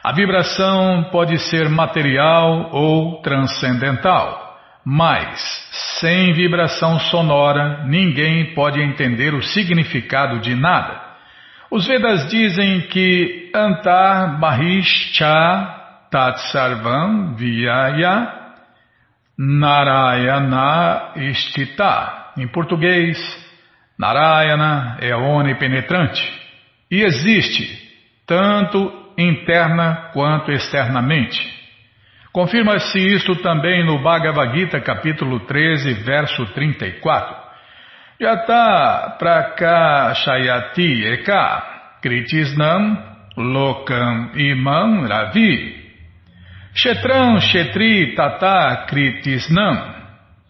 A 0.03 0.11
vibração 0.11 1.05
pode 1.11 1.39
ser 1.39 1.67
material 1.69 2.69
ou 2.71 3.19
transcendental, 3.23 4.46
mas 4.89 5.37
sem 5.99 6.31
vibração 6.31 6.97
sonora 6.97 7.83
ninguém 7.87 8.53
pode 8.53 8.81
entender 8.81 9.33
o 9.33 9.43
significado 9.43 10.39
de 10.39 10.55
nada. 10.55 11.01
Os 11.69 11.85
Vedas 11.85 12.29
dizem 12.29 12.79
que 12.87 13.51
Antar 13.53 14.39
Bahishcha 14.39 15.27
Tatsarvam 16.09 17.35
Vyaya 17.35 18.31
Narayana 19.37 21.11
Istita. 21.17 22.31
Em 22.37 22.47
português, 22.47 23.17
Narayana 23.99 24.99
é 25.01 25.13
onipenetrante 25.13 26.23
e 26.89 27.03
existe 27.03 27.77
tanto 28.25 28.89
interna 29.17 30.11
quanto 30.13 30.49
externamente. 30.49 31.56
Confirma-se 32.37 32.99
isto 32.99 33.35
também 33.37 33.83
no 33.83 33.97
Bhagavad 33.97 34.55
Gita, 34.55 34.79
capítulo 34.79 35.39
13, 35.39 35.95
verso 36.03 36.45
34. 36.53 37.35
Yata 38.21 39.15
prakashayati 39.17 41.03
eka 41.13 41.97
kritisnam 41.99 42.95
lokam 43.35 44.37
imam 44.37 45.07
ravi. 45.07 45.81
Kshetram 46.75 47.39
kshetri 47.39 48.13
tata 48.13 48.85
kritisnam 48.85 49.95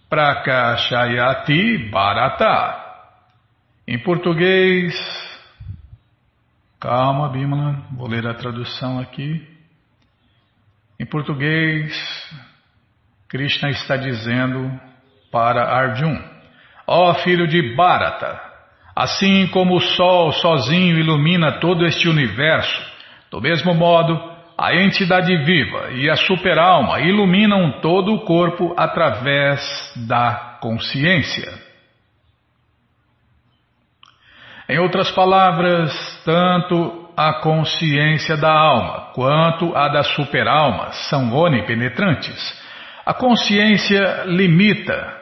prakashayati 0.09 1.89
barata. 1.89 2.83
Em 3.87 3.97
português, 3.99 4.93
Calma, 6.81 7.29
Bimala, 7.29 7.81
vou 7.95 8.09
ler 8.09 8.27
a 8.27 8.33
tradução 8.33 8.99
aqui. 8.99 9.55
Em 10.99 11.05
português, 11.05 11.93
Krishna 13.29 13.69
está 13.69 13.95
dizendo 13.95 14.71
para 15.31 15.63
Arjun: 15.63 16.19
Ó 16.87 17.11
oh, 17.11 17.13
filho 17.15 17.47
de 17.47 17.75
Bharata, 17.75 18.41
assim 18.95 19.47
como 19.49 19.75
o 19.75 19.79
sol 19.79 20.31
sozinho 20.31 20.97
ilumina 20.97 21.59
todo 21.59 21.85
este 21.85 22.09
universo, 22.09 22.81
do 23.29 23.39
mesmo 23.39 23.75
modo, 23.75 24.19
a 24.57 24.75
entidade 24.75 25.37
viva 25.45 25.91
e 25.91 26.09
a 26.09 26.15
superalma 26.15 26.99
iluminam 26.99 27.79
todo 27.79 28.15
o 28.15 28.21
corpo 28.21 28.73
através 28.75 29.61
da 30.07 30.57
consciência. 30.59 31.67
Em 34.67 34.79
outras 34.79 35.11
palavras, 35.11 35.93
tanto 36.25 37.06
a 37.17 37.41
consciência 37.41 38.37
da 38.37 38.51
alma 38.51 39.11
quanto 39.15 39.75
a 39.75 39.87
da 39.87 40.03
superalma 40.03 40.91
são 41.09 41.33
onipenetrantes. 41.33 42.63
A 43.03 43.11
consciência 43.11 44.25
limita, 44.25 45.17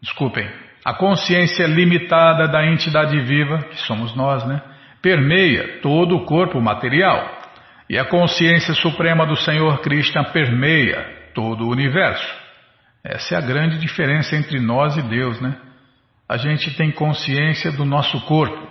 desculpem, 0.00 0.48
a 0.82 0.94
consciência 0.94 1.66
limitada 1.66 2.48
da 2.48 2.66
entidade 2.66 3.20
viva, 3.20 3.58
que 3.58 3.76
somos 3.82 4.16
nós, 4.16 4.42
né, 4.46 4.62
permeia 5.02 5.80
todo 5.82 6.16
o 6.16 6.24
corpo 6.24 6.58
material. 6.62 7.36
E 7.90 7.98
a 7.98 8.06
consciência 8.06 8.72
suprema 8.72 9.26
do 9.26 9.36
Senhor 9.36 9.80
Krishna 9.82 10.24
permeia 10.24 11.30
todo 11.34 11.66
o 11.66 11.70
universo. 11.70 12.36
Essa 13.04 13.34
é 13.34 13.38
a 13.38 13.42
grande 13.42 13.78
diferença 13.78 14.34
entre 14.34 14.58
nós 14.60 14.96
e 14.96 15.02
Deus, 15.02 15.38
né? 15.42 15.56
A 16.26 16.38
gente 16.38 16.74
tem 16.76 16.90
consciência 16.90 17.70
do 17.72 17.84
nosso 17.84 18.18
corpo 18.22 18.66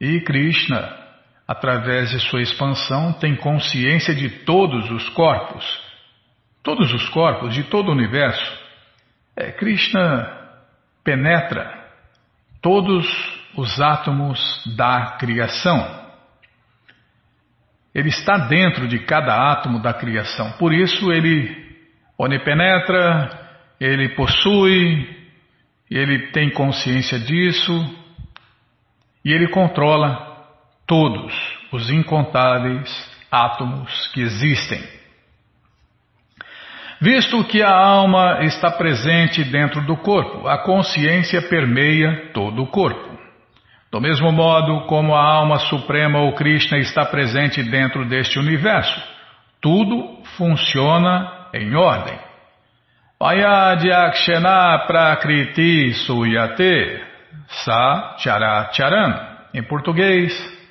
e 0.00 0.20
Krishna, 0.20 1.01
através 1.46 2.10
de 2.10 2.20
sua 2.20 2.40
expansão, 2.40 3.12
tem 3.12 3.36
consciência 3.36 4.14
de 4.14 4.28
todos 4.44 4.90
os 4.90 5.08
corpos, 5.10 5.64
todos 6.62 6.92
os 6.92 7.08
corpos 7.08 7.54
de 7.54 7.64
todo 7.64 7.88
o 7.88 7.92
universo. 7.92 8.60
É, 9.36 9.50
Krishna 9.50 10.40
penetra 11.04 11.82
todos 12.60 13.06
os 13.56 13.80
átomos 13.80 14.40
da 14.76 15.16
criação. 15.18 16.00
Ele 17.94 18.08
está 18.08 18.38
dentro 18.48 18.88
de 18.88 19.00
cada 19.00 19.52
átomo 19.52 19.80
da 19.80 19.92
criação. 19.92 20.52
Por 20.52 20.72
isso 20.72 21.12
ele 21.12 21.60
onipenetra, 22.16 23.28
ele 23.78 24.10
possui, 24.10 25.22
ele 25.90 26.30
tem 26.30 26.50
consciência 26.50 27.18
disso 27.18 27.72
e 29.24 29.32
ele 29.32 29.48
controla 29.48 30.31
todos 30.92 31.32
os 31.72 31.88
incontáveis 31.88 33.10
átomos 33.30 34.08
que 34.08 34.20
existem. 34.20 34.78
Visto 37.00 37.42
que 37.44 37.62
a 37.62 37.74
alma 37.74 38.44
está 38.44 38.70
presente 38.70 39.42
dentro 39.42 39.80
do 39.86 39.96
corpo, 39.96 40.46
a 40.46 40.58
consciência 40.58 41.40
permeia 41.48 42.30
todo 42.34 42.62
o 42.62 42.66
corpo. 42.66 43.18
Do 43.90 44.02
mesmo 44.02 44.30
modo 44.32 44.86
como 44.86 45.14
a 45.14 45.24
alma 45.24 45.60
suprema 45.60 46.18
ou 46.18 46.34
Krishna 46.34 46.76
está 46.76 47.06
presente 47.06 47.62
dentro 47.62 48.04
deste 48.04 48.38
universo, 48.38 49.02
tudo 49.62 50.22
funciona 50.36 51.48
em 51.54 51.74
ordem. 51.74 52.18
Payadhyakshana 53.18 54.84
prakriti 54.86 55.94
suyate 55.94 57.02
sa 57.64 58.16
characharan. 58.18 59.32
Em 59.54 59.62
português, 59.62 60.61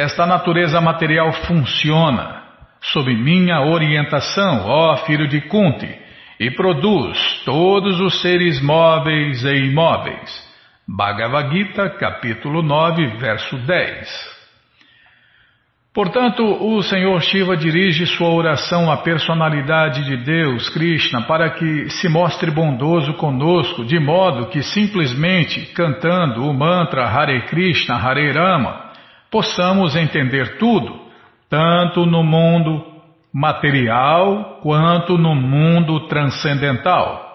esta 0.00 0.26
natureza 0.26 0.80
material 0.80 1.32
funciona 1.46 2.42
sob 2.80 3.14
minha 3.14 3.60
orientação, 3.60 4.66
ó 4.66 4.96
filho 5.04 5.28
de 5.28 5.42
Kunti, 5.42 5.94
e 6.38 6.50
produz 6.50 7.42
todos 7.44 8.00
os 8.00 8.22
seres 8.22 8.62
móveis 8.62 9.44
e 9.44 9.66
imóveis. 9.66 10.50
Bhagavad 10.88 11.52
Gita, 11.52 11.90
capítulo 11.90 12.62
9, 12.62 13.18
verso 13.18 13.58
10. 13.58 14.40
Portanto, 15.92 16.42
o 16.44 16.82
Senhor 16.82 17.20
Shiva 17.20 17.56
dirige 17.56 18.06
sua 18.06 18.30
oração 18.30 18.90
à 18.90 18.96
personalidade 18.98 20.04
de 20.04 20.16
Deus, 20.24 20.70
Krishna, 20.70 21.22
para 21.22 21.50
que 21.50 21.90
se 21.90 22.08
mostre 22.08 22.50
bondoso 22.50 23.12
conosco, 23.14 23.84
de 23.84 23.98
modo 23.98 24.46
que 24.46 24.62
simplesmente 24.62 25.66
cantando 25.74 26.48
o 26.48 26.54
mantra 26.54 27.06
Hare 27.06 27.42
Krishna, 27.46 27.96
Hare 27.96 28.32
Rama, 28.32 28.89
possamos 29.30 29.94
entender 29.96 30.58
tudo, 30.58 31.00
tanto 31.48 32.04
no 32.04 32.22
mundo 32.22 32.84
material 33.32 34.58
quanto 34.62 35.16
no 35.16 35.34
mundo 35.34 36.08
transcendental. 36.08 37.28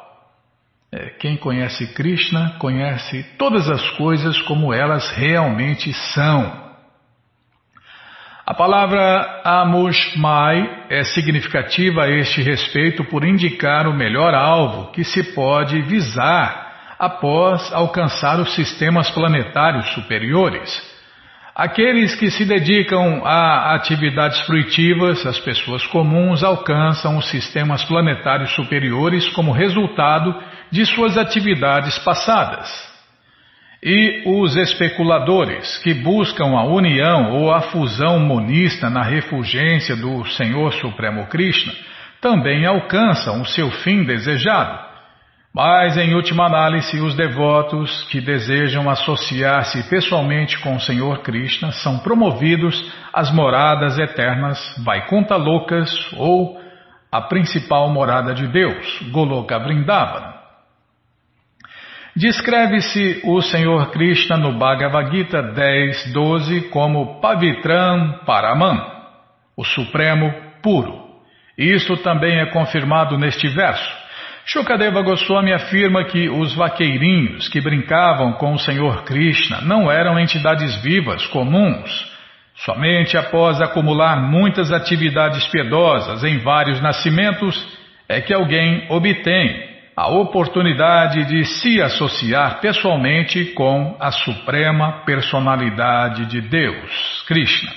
É, 0.92 1.10
quem 1.20 1.36
conhece 1.38 1.94
Krishna 1.94 2.56
conhece 2.60 3.24
todas 3.38 3.70
as 3.70 3.90
coisas 3.92 4.42
como 4.42 4.74
elas 4.74 5.10
realmente 5.12 5.92
são. 5.94 6.66
A 8.46 8.54
palavra 8.54 9.42
Amushmai 9.44 10.86
é 10.90 11.04
significativa 11.04 12.04
a 12.04 12.10
este 12.10 12.44
respeito 12.44 13.04
por 13.06 13.26
indicar 13.26 13.88
o 13.88 13.94
melhor 13.94 14.36
alvo 14.36 14.92
que 14.92 15.04
se 15.04 15.34
pode 15.34 15.82
visar 15.82 16.96
após 17.00 17.74
alcançar 17.74 18.40
os 18.40 18.54
sistemas 18.54 19.10
planetários 19.10 19.88
superiores. 19.94 20.95
Aqueles 21.56 22.14
que 22.16 22.30
se 22.30 22.44
dedicam 22.44 23.22
a 23.24 23.76
atividades 23.76 24.42
fruitivas, 24.42 25.26
as 25.26 25.40
pessoas 25.40 25.88
comuns, 25.88 26.44
alcançam 26.44 27.18
os 27.18 27.30
sistemas 27.30 27.82
planetários 27.86 28.54
superiores 28.54 29.30
como 29.30 29.54
resultado 29.54 30.36
de 30.70 30.86
suas 30.86 31.18
atividades 31.18 31.98
passadas. 32.00 32.70
E 33.82 34.24
os 34.26 34.58
especuladores 34.58 35.78
que 35.78 35.94
buscam 35.94 36.58
a 36.58 36.66
união 36.66 37.32
ou 37.32 37.54
a 37.54 37.62
fusão 37.62 38.20
monista 38.20 38.90
na 38.90 39.04
refulgência 39.04 39.96
do 39.96 40.26
Senhor 40.26 40.74
Supremo 40.74 41.28
Krishna 41.28 41.72
também 42.20 42.66
alcançam 42.66 43.42
o 43.42 43.46
seu 43.46 43.72
fim 43.72 44.04
desejado. 44.04 44.95
Mas, 45.56 45.96
em 45.96 46.14
última 46.14 46.48
análise, 46.48 47.00
os 47.00 47.16
devotos 47.16 48.04
que 48.10 48.20
desejam 48.20 48.90
associar-se 48.90 49.90
pessoalmente 49.90 50.60
com 50.60 50.76
o 50.76 50.82
Senhor 50.82 51.20
Krishna 51.20 51.72
são 51.72 52.00
promovidos 52.00 52.94
às 53.14 53.32
moradas 53.32 53.98
eternas 53.98 54.60
Vaikuntha 54.84 55.38
Lokas 55.38 56.12
ou 56.18 56.60
a 57.10 57.22
principal 57.22 57.90
morada 57.90 58.34
de 58.34 58.46
Deus, 58.48 59.02
Goloka 59.14 59.58
Vrindavana. 59.58 60.36
Descreve-se 62.14 63.22
o 63.24 63.42
Senhor 63.42 63.92
Krishna 63.92 64.36
no 64.36 64.60
Bhagavad 64.60 65.10
Gita 65.10 65.42
10, 65.42 66.12
12 66.12 66.62
como 66.64 67.22
Pavitram 67.22 68.20
Paraman, 68.26 68.86
o 69.56 69.64
Supremo 69.64 70.34
Puro. 70.62 71.06
Isto 71.58 71.96
também 71.96 72.42
é 72.42 72.46
confirmado 72.48 73.18
neste 73.18 73.48
verso. 73.48 74.05
Shukadeva 74.46 75.02
Goswami 75.02 75.52
afirma 75.54 76.04
que 76.04 76.30
os 76.30 76.54
vaqueirinhos 76.54 77.48
que 77.50 77.60
brincavam 77.60 78.34
com 78.34 78.54
o 78.54 78.60
Senhor 78.60 79.04
Krishna 79.04 79.62
não 79.62 79.92
eram 79.92 80.20
entidades 80.20 80.76
vivas 80.84 81.26
comuns. 81.28 82.14
Somente 82.58 83.18
após 83.18 83.60
acumular 83.60 84.22
muitas 84.22 84.72
atividades 84.72 85.48
piedosas 85.48 86.24
em 86.24 86.38
vários 86.40 86.80
nascimentos 86.80 87.56
é 88.08 88.22
que 88.22 88.34
alguém 88.34 88.86
obtém 88.90 89.76
a 89.96 90.10
oportunidade 90.10 91.26
de 91.26 91.44
se 91.44 91.82
associar 91.82 92.60
pessoalmente 92.60 93.46
com 93.54 93.98
a 94.00 94.12
Suprema 94.12 95.04
Personalidade 95.06 96.28
de 96.28 96.42
Deus, 96.42 97.24
Krishna. 97.28 97.72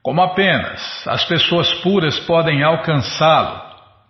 Como 0.00 0.22
apenas 0.22 1.06
as 1.08 1.24
pessoas 1.24 1.72
puras 1.82 2.20
podem 2.20 2.62
alcançá-lo, 2.62 3.60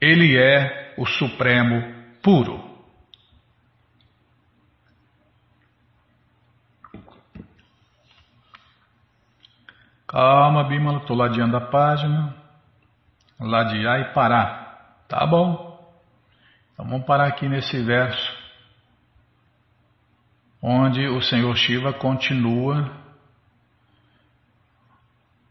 ele 0.03 0.37
é 0.37 0.90
o 1.01 1.07
Supremo 1.07 1.95
Puro. 2.23 2.63
Calma, 10.07 10.65
Bimala, 10.65 10.99
estou 10.99 11.17
ladeando 11.17 11.57
a 11.57 11.61
página. 11.63 12.37
Ladear 13.41 14.01
e 14.01 14.13
parar. 14.13 15.07
Tá 15.09 15.27
bom. 15.27 15.91
Então 16.75 16.85
vamos 16.85 17.07
parar 17.07 17.29
aqui 17.29 17.49
nesse 17.49 17.83
verso, 17.83 18.39
onde 20.61 21.09
o 21.09 21.23
Senhor 21.23 21.57
Shiva 21.57 21.95
continua 21.95 23.00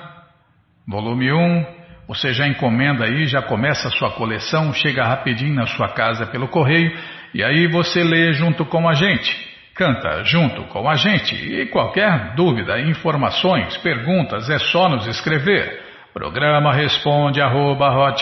volume 0.87 1.33
1. 1.33 1.84
Você 2.07 2.33
já 2.33 2.47
encomenda 2.47 3.05
aí, 3.05 3.27
já 3.27 3.41
começa 3.41 3.89
a 3.89 3.91
sua 3.91 4.11
coleção, 4.11 4.75
chega 4.75 5.05
rapidinho 5.05 5.55
na 5.55 5.67
sua 5.67 5.89
casa 5.89 6.27
pelo 6.27 6.49
correio 6.49 6.93
e 7.33 7.43
aí 7.43 7.67
você 7.67 8.05
lê 8.05 8.33
junto 8.35 8.67
com 8.67 8.87
a 8.89 8.93
gente. 8.93 9.55
Canta 9.75 10.23
junto 10.23 10.63
com 10.65 10.89
a 10.89 10.95
gente 10.95 11.35
e 11.35 11.67
qualquer 11.67 12.35
dúvida, 12.37 12.81
informações, 12.81 13.77
perguntas 13.79 14.49
é 14.49 14.59
só 14.59 14.89
nos 14.89 15.05
escrever. 15.07 15.83
Programa 16.13 16.73
responde 16.73 17.41
arroba, 17.41 18.15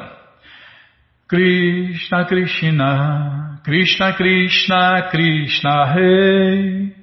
Krishna 1.28 2.24
Krishna, 2.26 3.60
Krishna 3.64 4.12
Krishna, 4.12 5.02
Krishna 5.10 5.84
Rei. 5.94 6.94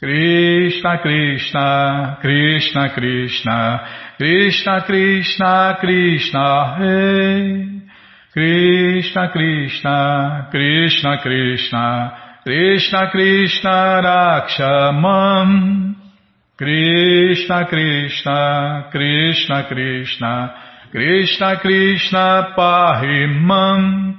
Krishna 0.00 0.98
Krishna, 1.02 2.18
Krishna 2.22 2.88
Krishna, 2.94 3.88
Krishna 4.16 4.80
Krishna, 4.86 5.76
Krishna 5.78 6.78
Rei. 6.78 7.71
Krishna 8.32 9.28
Krishna 9.30 10.48
Krishna 10.50 11.18
Krishna 11.20 12.40
Krishna 12.44 13.10
Krishna 13.10 14.00
Rakshamam. 14.02 15.96
Krishna 16.56 17.66
Krishna 17.68 18.88
Krishna 18.90 19.64
Krishna 19.68 20.54
Krishna 20.90 21.56
Krishna 21.60 22.54
Pahimam. 22.56 24.16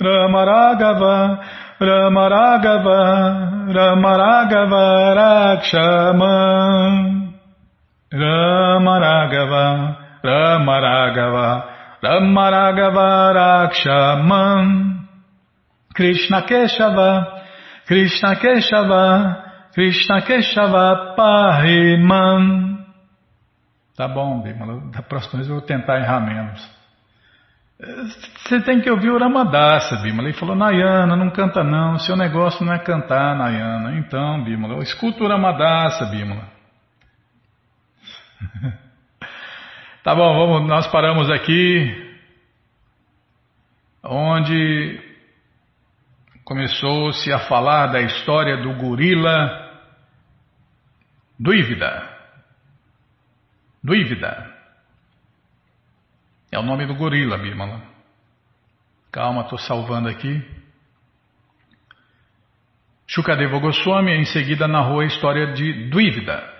Ramaragava 0.00 1.44
Ramaragava 1.80 3.00
Ramaragava 3.74 5.66
Rakshamam. 5.66 6.94
Ramaragava 8.14 9.96
Ramaragava 10.24 11.75
Ramaragavarakshamam 12.06 15.06
Krishna 15.94 16.42
Keshava 16.42 17.42
Krishna 17.86 18.36
Keshava 18.36 19.42
Krishna 19.74 20.22
Keshava 20.22 21.14
Pahimam 21.16 22.76
Tá 23.96 24.06
bom, 24.06 24.42
Bimala. 24.42 24.90
Da 24.90 25.02
próxima 25.02 25.38
vez 25.38 25.48
eu 25.48 25.56
vou 25.56 25.64
tentar 25.64 25.98
errar 25.98 26.20
menos. 26.20 26.76
Você 28.44 28.60
tem 28.60 28.80
que 28.80 28.90
ouvir 28.90 29.10
o 29.10 29.18
Ramadassa, 29.18 29.96
Bimala. 29.96 30.28
Ele 30.28 30.38
falou, 30.38 30.54
Nayana, 30.54 31.16
não 31.16 31.30
canta 31.30 31.64
não, 31.64 31.98
seu 31.98 32.14
negócio 32.14 32.64
não 32.64 32.74
é 32.74 32.78
cantar, 32.78 33.34
Nayana. 33.36 33.98
Então, 33.98 34.44
Bimala, 34.44 34.74
eu 34.74 34.82
escuto 34.82 35.24
o 35.24 35.28
Ramadassa, 35.28 36.04
Bimala. 36.06 36.46
Tá 40.06 40.14
bom, 40.14 40.36
vamos, 40.36 40.68
nós 40.68 40.86
paramos 40.86 41.28
aqui 41.28 42.16
onde 44.04 45.00
começou-se 46.44 47.32
a 47.32 47.40
falar 47.48 47.88
da 47.88 48.00
história 48.02 48.56
do 48.58 48.72
gorila 48.74 49.82
Duívida. 51.36 52.08
Duívida. 53.82 54.54
É 56.52 56.58
o 56.60 56.62
nome 56.62 56.86
do 56.86 56.94
gorila, 56.94 57.36
Bimala. 57.36 57.82
Calma, 59.10 59.42
estou 59.42 59.58
salvando 59.58 60.08
aqui. 60.08 60.40
Shukadeva 63.08 63.58
Goswami 63.58 64.12
em 64.12 64.24
seguida 64.24 64.68
narrou 64.68 65.00
a 65.00 65.06
história 65.06 65.52
de 65.52 65.90
Duívida 65.90 66.55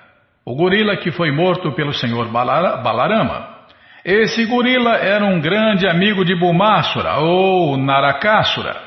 o 0.46 0.54
gorila 0.54 0.96
que 0.96 1.10
foi 1.10 1.32
morto 1.32 1.72
pelo 1.72 1.92
senhor 1.92 2.28
Balarama. 2.28 3.56
Esse 4.04 4.46
gorila 4.46 4.94
era 4.94 5.24
um 5.24 5.40
grande 5.40 5.88
amigo 5.88 6.24
de 6.24 6.36
Bumasura 6.36 7.16
ou 7.18 7.76
Narakasura, 7.76 8.80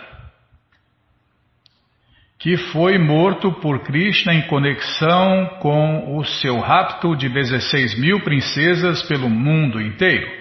que 2.39 2.55
foi 2.55 2.97
morto 2.97 3.51
por 3.51 3.84
Krishna 3.84 4.34
em 4.34 4.43
conexão 4.43 5.57
com 5.60 6.18
o 6.18 6.24
seu 6.24 6.57
rapto 6.60 7.14
de 7.18 7.28
16 7.28 7.99
mil 7.99 8.22
princesas 8.22 9.03
pelo 9.03 9.30
mundo 9.30 9.82
inteiro. 9.82 10.32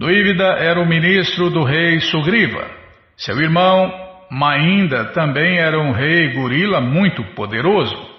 Duívida 0.00 0.56
era 0.58 0.80
o 0.80 0.88
ministro 0.88 1.48
do 1.50 1.62
rei 1.62 2.00
Sugriva. 2.00 2.68
Seu 3.16 3.40
irmão 3.40 3.94
Mainda 4.28 5.12
também 5.12 5.58
era 5.58 5.78
um 5.78 5.92
rei 5.92 6.32
gorila 6.32 6.80
muito 6.80 7.22
poderoso. 7.36 8.13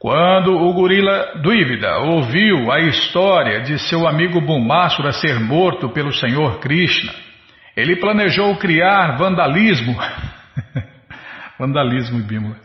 Quando 0.00 0.56
o 0.56 0.72
gorila 0.72 1.42
Duívida 1.42 1.98
ouviu 1.98 2.72
a 2.72 2.80
história 2.80 3.60
de 3.60 3.78
seu 3.78 4.08
amigo 4.08 4.40
Bumasura 4.40 5.12
ser 5.12 5.38
morto 5.38 5.90
pelo 5.90 6.10
Senhor 6.10 6.58
Krishna, 6.58 7.12
ele 7.76 7.96
planejou 7.96 8.56
criar 8.56 9.18
vandalismo. 9.18 9.94
vandalismo, 11.60 12.18
Bímola. 12.22 12.56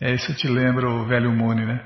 É, 0.00 0.12
isso 0.12 0.32
te 0.36 0.46
lembra 0.46 0.88
o 0.88 1.04
velho 1.04 1.32
Muni, 1.32 1.66
né? 1.66 1.80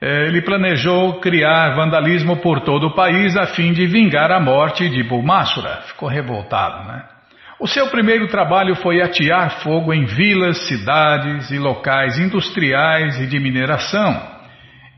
É, 0.00 0.24
ele 0.24 0.40
planejou 0.40 1.20
criar 1.20 1.74
vandalismo 1.74 2.38
por 2.38 2.62
todo 2.62 2.86
o 2.86 2.94
país 2.94 3.36
a 3.36 3.48
fim 3.48 3.74
de 3.74 3.86
vingar 3.86 4.32
a 4.32 4.40
morte 4.40 4.88
de 4.88 5.02
Bumasura. 5.02 5.82
Ficou 5.82 6.08
revoltado, 6.08 6.88
né? 6.88 7.04
O 7.60 7.66
seu 7.66 7.88
primeiro 7.88 8.26
trabalho 8.26 8.74
foi 8.74 9.02
atear 9.02 9.60
fogo 9.62 9.92
em 9.92 10.06
vilas, 10.06 10.66
cidades 10.66 11.50
e 11.50 11.58
locais 11.58 12.18
industriais 12.18 13.20
e 13.20 13.26
de 13.26 13.38
mineração, 13.38 14.18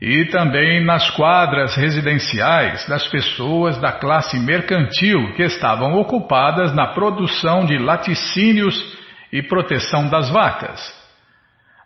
e 0.01 0.23
também 0.25 0.81
nas 0.81 1.09
quadras 1.09 1.75
residenciais 1.75 2.87
das 2.87 3.05
pessoas 3.09 3.77
da 3.81 3.91
classe 3.91 4.39
mercantil 4.39 5.33
que 5.33 5.43
estavam 5.43 5.95
ocupadas 5.95 6.73
na 6.73 6.87
produção 6.87 7.65
de 7.65 7.77
laticínios 7.77 8.97
e 9.29 9.43
proteção 9.43 10.07
das 10.07 10.29
vacas. 10.29 10.79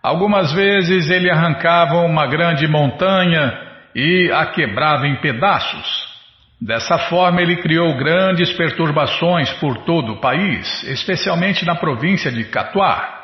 Algumas 0.03 0.53
vezes 0.53 1.09
ele 1.09 1.31
arrancava 1.31 2.01
uma 2.01 2.27
grande 2.27 2.67
montanha 2.67 3.51
e 3.95 4.31
a 4.31 4.45
quebrava 4.45 5.07
em 5.07 5.15
pedaços. 5.15 6.16
Dessa 6.59 6.97
forma, 6.97 7.41
ele 7.41 7.57
criou 7.57 7.95
grandes 7.97 8.51
perturbações 8.53 9.51
por 9.53 9.77
todo 9.85 10.13
o 10.13 10.19
país, 10.19 10.83
especialmente 10.83 11.63
na 11.63 11.75
província 11.75 12.31
de 12.31 12.45
Catuar. 12.45 13.15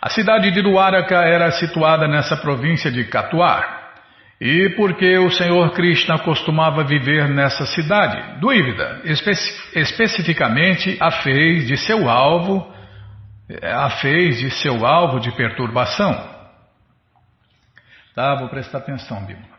A 0.00 0.08
cidade 0.08 0.50
de 0.50 0.62
Duaraka 0.62 1.16
era 1.16 1.50
situada 1.50 2.08
nessa 2.08 2.36
província 2.36 2.90
de 2.90 3.04
Catuar. 3.04 3.76
E 4.40 4.70
porque 4.76 5.18
o 5.18 5.30
Senhor 5.30 5.72
Krishna 5.72 6.18
costumava 6.20 6.84
viver 6.84 7.28
nessa 7.28 7.66
cidade, 7.66 8.40
Duívida, 8.40 9.00
espe 9.04 9.32
especificamente 9.74 10.96
a 11.00 11.10
fez 11.10 11.66
de 11.66 11.76
seu 11.76 12.08
alvo, 12.08 12.72
a 13.60 13.90
fez 13.90 14.38
de 14.38 14.50
seu 14.52 14.86
alvo 14.86 15.18
de 15.18 15.32
perturbação. 15.32 16.38
Tá, 18.14 18.36
vou 18.36 18.48
prestar 18.48 18.78
atenção, 18.78 19.24
Bíblia. 19.26 19.57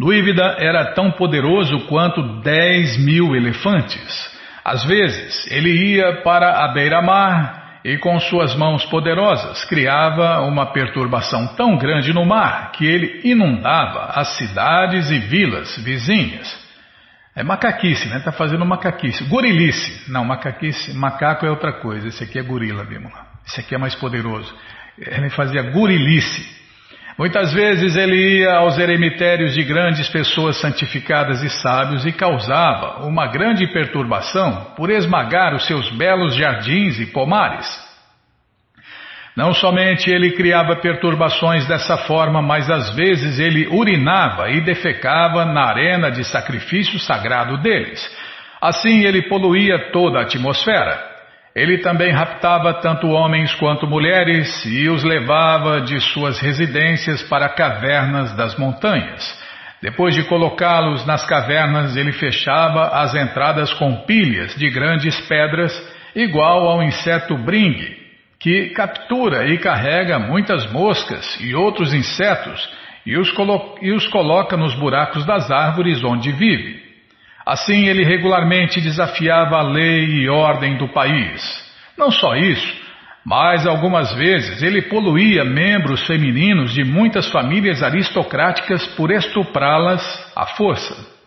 Duívida 0.00 0.56
era 0.58 0.94
tão 0.94 1.10
poderoso 1.10 1.80
quanto 1.80 2.40
dez 2.40 2.96
mil 2.96 3.36
elefantes. 3.36 4.30
Às 4.64 4.82
vezes, 4.82 5.46
ele 5.50 5.68
ia 5.68 6.22
para 6.22 6.64
a 6.64 6.68
beira-mar 6.68 7.80
e, 7.84 7.98
com 7.98 8.18
suas 8.18 8.54
mãos 8.54 8.82
poderosas, 8.86 9.62
criava 9.66 10.40
uma 10.40 10.72
perturbação 10.72 11.48
tão 11.48 11.76
grande 11.76 12.14
no 12.14 12.24
mar 12.24 12.72
que 12.72 12.86
ele 12.86 13.20
inundava 13.24 14.06
as 14.14 14.38
cidades 14.38 15.10
e 15.10 15.18
vilas 15.18 15.76
vizinhas. 15.84 16.48
É 17.36 17.42
macaquice, 17.42 18.08
né? 18.08 18.20
Tá 18.20 18.32
fazendo 18.32 18.64
macaquice. 18.64 19.22
Gorilice. 19.24 20.10
Não, 20.10 20.24
macaquice, 20.24 20.94
macaco 20.96 21.44
é 21.44 21.50
outra 21.50 21.74
coisa. 21.74 22.08
Esse 22.08 22.24
aqui 22.24 22.38
é 22.38 22.42
gorila, 22.42 22.84
Bímola. 22.84 23.26
Esse 23.46 23.60
aqui 23.60 23.74
é 23.74 23.78
mais 23.78 23.94
poderoso. 23.94 24.50
Ele 24.98 25.28
fazia 25.28 25.60
gorilice. 25.60 26.59
Muitas 27.20 27.52
vezes 27.52 27.96
ele 27.96 28.38
ia 28.38 28.54
aos 28.54 28.78
eremitérios 28.78 29.52
de 29.52 29.62
grandes 29.62 30.08
pessoas 30.08 30.58
santificadas 30.58 31.42
e 31.42 31.50
sábios 31.50 32.06
e 32.06 32.12
causava 32.12 33.06
uma 33.06 33.26
grande 33.26 33.66
perturbação 33.66 34.72
por 34.74 34.88
esmagar 34.88 35.54
os 35.54 35.66
seus 35.66 35.90
belos 35.90 36.34
jardins 36.34 36.98
e 36.98 37.04
pomares. 37.04 37.68
Não 39.36 39.52
somente 39.52 40.10
ele 40.10 40.30
criava 40.30 40.76
perturbações 40.76 41.66
dessa 41.66 41.98
forma, 41.98 42.40
mas 42.40 42.70
às 42.70 42.96
vezes 42.96 43.38
ele 43.38 43.68
urinava 43.68 44.48
e 44.48 44.62
defecava 44.62 45.44
na 45.44 45.66
arena 45.66 46.10
de 46.10 46.24
sacrifício 46.24 46.98
sagrado 46.98 47.58
deles. 47.58 48.00
Assim 48.62 49.04
ele 49.04 49.28
poluía 49.28 49.90
toda 49.92 50.20
a 50.20 50.22
atmosfera. 50.22 51.09
Ele 51.54 51.78
também 51.78 52.12
raptava 52.12 52.74
tanto 52.74 53.08
homens 53.08 53.52
quanto 53.54 53.86
mulheres 53.86 54.64
e 54.64 54.88
os 54.88 55.02
levava 55.02 55.80
de 55.80 55.98
suas 56.00 56.38
residências 56.38 57.22
para 57.24 57.48
cavernas 57.48 58.32
das 58.36 58.56
montanhas. 58.56 59.38
Depois 59.82 60.14
de 60.14 60.22
colocá-los 60.24 61.06
nas 61.06 61.24
cavernas, 61.26 61.96
ele 61.96 62.12
fechava 62.12 62.88
as 63.00 63.14
entradas 63.14 63.72
com 63.74 64.04
pilhas 64.04 64.54
de 64.54 64.70
grandes 64.70 65.18
pedras, 65.22 65.72
igual 66.14 66.68
ao 66.68 66.82
inseto 66.82 67.36
bringue, 67.36 67.96
que 68.38 68.68
captura 68.70 69.48
e 69.48 69.58
carrega 69.58 70.18
muitas 70.18 70.70
moscas 70.70 71.38
e 71.40 71.54
outros 71.54 71.92
insetos 71.94 72.68
e 73.04 73.16
os, 73.18 73.32
e 73.80 73.92
os 73.92 74.06
coloca 74.08 74.56
nos 74.56 74.74
buracos 74.74 75.24
das 75.24 75.50
árvores 75.50 76.04
onde 76.04 76.30
vive. 76.30 76.89
Assim, 77.46 77.86
ele 77.86 78.04
regularmente 78.04 78.80
desafiava 78.80 79.56
a 79.56 79.62
lei 79.62 80.04
e 80.04 80.28
ordem 80.28 80.76
do 80.76 80.88
país. 80.88 81.42
Não 81.96 82.10
só 82.10 82.36
isso, 82.36 82.80
mas 83.24 83.66
algumas 83.66 84.14
vezes 84.14 84.62
ele 84.62 84.82
poluía 84.82 85.44
membros 85.44 86.06
femininos 86.06 86.72
de 86.72 86.84
muitas 86.84 87.30
famílias 87.30 87.82
aristocráticas 87.82 88.86
por 88.88 89.10
estuprá-las 89.10 90.32
à 90.34 90.46
força. 90.46 91.20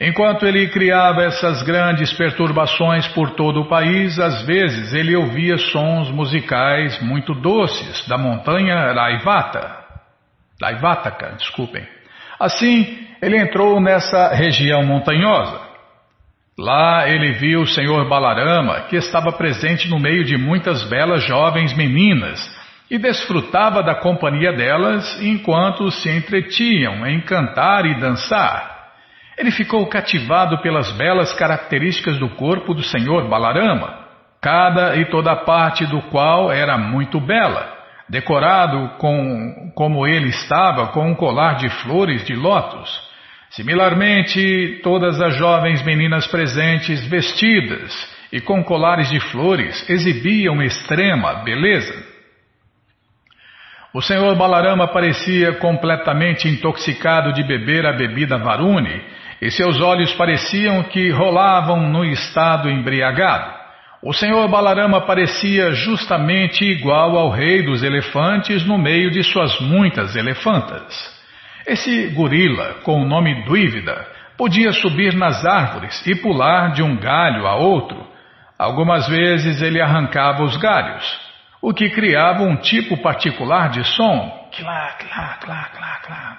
Enquanto 0.00 0.44
ele 0.44 0.68
criava 0.68 1.22
essas 1.22 1.62
grandes 1.62 2.12
perturbações 2.12 3.08
por 3.08 3.30
todo 3.30 3.62
o 3.62 3.68
país, 3.68 4.18
às 4.18 4.42
vezes 4.42 4.92
ele 4.92 5.16
ouvia 5.16 5.56
sons 5.56 6.10
musicais 6.10 7.00
muito 7.00 7.34
doces 7.34 8.06
da 8.06 8.18
montanha 8.18 8.92
Raivata. 8.92 9.84
Raivataka, 10.62 11.36
desculpem. 11.38 11.86
Assim, 12.38 13.05
ele 13.20 13.38
entrou 13.38 13.80
nessa 13.80 14.34
região 14.34 14.84
montanhosa. 14.84 15.60
Lá 16.58 17.08
ele 17.08 17.32
viu 17.32 17.60
o 17.60 17.66
Senhor 17.66 18.08
Balarama, 18.08 18.82
que 18.88 18.96
estava 18.96 19.30
presente 19.32 19.88
no 19.88 19.98
meio 19.98 20.24
de 20.24 20.38
muitas 20.38 20.82
belas 20.84 21.22
jovens 21.26 21.76
meninas, 21.76 22.40
e 22.90 22.98
desfrutava 22.98 23.82
da 23.82 23.94
companhia 23.94 24.52
delas 24.52 25.20
enquanto 25.20 25.90
se 25.90 26.08
entretinham 26.08 27.06
em 27.06 27.20
cantar 27.20 27.84
e 27.84 28.00
dançar. 28.00 28.76
Ele 29.36 29.50
ficou 29.50 29.84
cativado 29.86 30.58
pelas 30.62 30.90
belas 30.92 31.32
características 31.34 32.18
do 32.18 32.30
corpo 32.30 32.72
do 32.72 32.82
Senhor 32.82 33.28
Balarama, 33.28 34.06
cada 34.40 34.96
e 34.96 35.04
toda 35.06 35.36
parte 35.36 35.84
do 35.84 36.00
qual 36.02 36.50
era 36.50 36.78
muito 36.78 37.20
bela, 37.20 37.70
decorado 38.08 38.96
com, 38.96 39.72
como 39.74 40.06
ele 40.06 40.28
estava 40.28 40.86
com 40.88 41.10
um 41.10 41.14
colar 41.14 41.56
de 41.56 41.68
flores 41.82 42.24
de 42.24 42.34
lótus. 42.34 43.05
Similarmente, 43.50 44.80
todas 44.82 45.20
as 45.20 45.36
jovens 45.36 45.82
meninas 45.84 46.26
presentes, 46.26 47.06
vestidas 47.06 48.16
e 48.32 48.40
com 48.40 48.62
colares 48.62 49.08
de 49.08 49.20
flores, 49.20 49.88
exibiam 49.88 50.62
extrema 50.62 51.44
beleza. 51.44 51.94
O 53.94 54.02
senhor 54.02 54.36
Balarama 54.36 54.88
parecia 54.88 55.54
completamente 55.54 56.48
intoxicado 56.48 57.32
de 57.32 57.42
beber 57.42 57.86
a 57.86 57.92
bebida 57.92 58.36
Varuni, 58.36 59.00
e 59.40 59.50
seus 59.50 59.80
olhos 59.80 60.12
pareciam 60.14 60.82
que 60.84 61.10
rolavam 61.10 61.88
no 61.88 62.04
estado 62.04 62.68
embriagado. 62.68 63.54
O 64.02 64.12
senhor 64.12 64.48
Balarama 64.48 65.00
parecia 65.00 65.72
justamente 65.72 66.64
igual 66.64 67.16
ao 67.16 67.30
rei 67.30 67.62
dos 67.62 67.82
elefantes 67.82 68.64
no 68.66 68.76
meio 68.76 69.10
de 69.10 69.22
suas 69.22 69.58
muitas 69.60 70.14
elefantas. 70.14 71.15
Esse 71.66 72.08
gorila, 72.14 72.74
com 72.84 73.02
o 73.02 73.04
nome 73.04 73.44
Duívida, 73.44 74.06
podia 74.38 74.72
subir 74.72 75.14
nas 75.14 75.44
árvores 75.44 76.06
e 76.06 76.14
pular 76.14 76.72
de 76.72 76.82
um 76.82 76.96
galho 76.96 77.44
a 77.46 77.56
outro. 77.56 78.06
Algumas 78.56 79.08
vezes 79.08 79.60
ele 79.60 79.82
arrancava 79.82 80.44
os 80.44 80.56
galhos, 80.56 81.04
o 81.60 81.74
que 81.74 81.90
criava 81.90 82.44
um 82.44 82.56
tipo 82.56 82.96
particular 83.02 83.70
de 83.70 83.84
som. 83.84 84.48
Clá, 84.56 84.96
clá, 84.98 85.38
clá, 85.40 85.70
clá, 85.74 86.00
clá. 86.04 86.38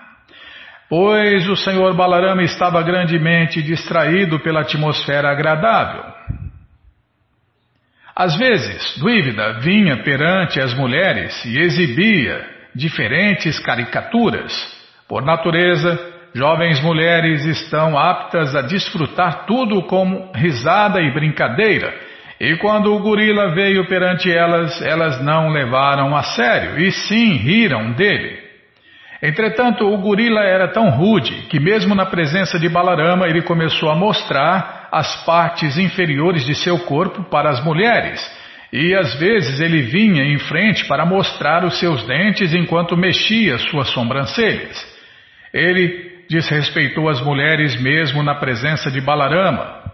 Pois 0.89 1.49
o 1.49 1.57
senhor 1.57 1.93
Balarama 1.93 2.43
estava 2.43 2.81
grandemente 2.81 3.61
distraído 3.61 4.39
pela 4.39 4.61
atmosfera 4.61 5.29
agradável. 5.29 6.05
Às 8.15 8.35
vezes, 8.37 8.97
Duívida 8.97 9.59
vinha 9.59 10.01
perante 10.01 10.61
as 10.61 10.73
mulheres 10.73 11.43
e 11.45 11.59
exibia 11.59 12.49
diferentes 12.73 13.59
caricaturas. 13.59 14.76
Por 15.07 15.23
natureza, 15.23 15.97
jovens 16.35 16.81
mulheres 16.81 17.45
estão 17.45 17.97
aptas 17.97 18.53
a 18.55 18.61
desfrutar 18.61 19.45
tudo 19.45 19.81
como 19.83 20.31
risada 20.35 21.01
e 21.01 21.13
brincadeira, 21.13 21.93
e 22.39 22.57
quando 22.57 22.93
o 22.93 22.99
gorila 22.99 23.55
veio 23.55 23.87
perante 23.87 24.31
elas, 24.31 24.81
elas 24.81 25.23
não 25.23 25.49
levaram 25.49 26.15
a 26.15 26.23
sério, 26.23 26.77
e 26.79 26.91
sim 26.91 27.37
riram 27.37 27.93
dele. 27.93 28.37
Entretanto, 29.23 29.87
o 29.87 29.97
gorila 29.97 30.41
era 30.41 30.67
tão 30.67 30.89
rude 30.89 31.47
que, 31.49 31.59
mesmo 31.59 31.95
na 31.95 32.05
presença 32.05 32.59
de 32.59 32.69
Balarama, 32.69 33.27
ele 33.27 33.41
começou 33.41 33.89
a 33.89 33.95
mostrar 33.95 34.89
as 34.91 35.25
partes 35.25 35.77
inferiores 35.77 36.45
de 36.45 36.53
seu 36.53 36.79
corpo 36.79 37.23
para 37.23 37.49
as 37.49 37.63
mulheres, 37.63 38.21
e 38.71 38.93
às 38.93 39.15
vezes 39.15 39.59
ele 39.61 39.83
vinha 39.83 40.23
em 40.23 40.37
frente 40.37 40.85
para 40.85 41.05
mostrar 41.05 41.63
os 41.63 41.79
seus 41.79 42.03
dentes 42.05 42.53
enquanto 42.53 42.97
mexia 42.97 43.57
suas 43.57 43.87
sobrancelhas. 43.89 44.96
Ele 45.53 46.25
desrespeitou 46.29 47.09
as 47.09 47.21
mulheres 47.21 47.79
mesmo 47.81 48.21
na 48.21 48.35
presença 48.35 48.91
de 48.91 49.01
Balarama. 49.01 49.87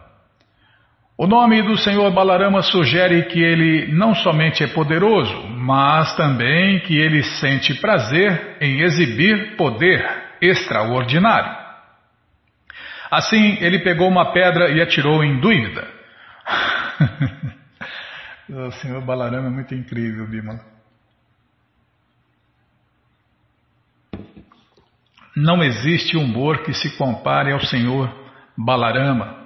O 1.16 1.28
nome 1.28 1.62
do 1.62 1.78
Senhor 1.78 2.12
Balarama 2.12 2.64
sugere 2.64 3.24
que 3.26 3.40
ele 3.40 3.94
não 3.94 4.16
somente 4.16 4.64
é 4.64 4.68
poderoso, 4.68 5.48
mas 5.48 6.16
também 6.16 6.80
que 6.80 6.98
ele 6.98 7.22
sente 7.22 7.76
prazer 7.76 8.58
em 8.60 8.82
exibir 8.82 9.56
poder 9.56 10.04
extraordinário. 10.42 11.64
Assim, 13.12 13.58
ele 13.62 13.80
pegou 13.80 14.10
uma 14.10 14.34
pedra 14.34 14.72
e 14.72 14.82
atirou 14.82 15.24
em 15.24 15.40
dúvida. 15.40 15.88
o 18.50 18.72
Senhor 18.72 19.02
Balarama 19.02 19.48
é 19.48 19.52
muito 19.52 19.76
incrível, 19.76 20.28
Bimala. 20.28 20.73
Não 25.36 25.64
existe 25.64 26.16
umbor 26.16 26.64
que 26.64 26.74
se 26.74 26.96
compare 26.98 27.52
ao 27.52 27.60
Senhor 27.60 28.10
Balarama. 28.58 29.44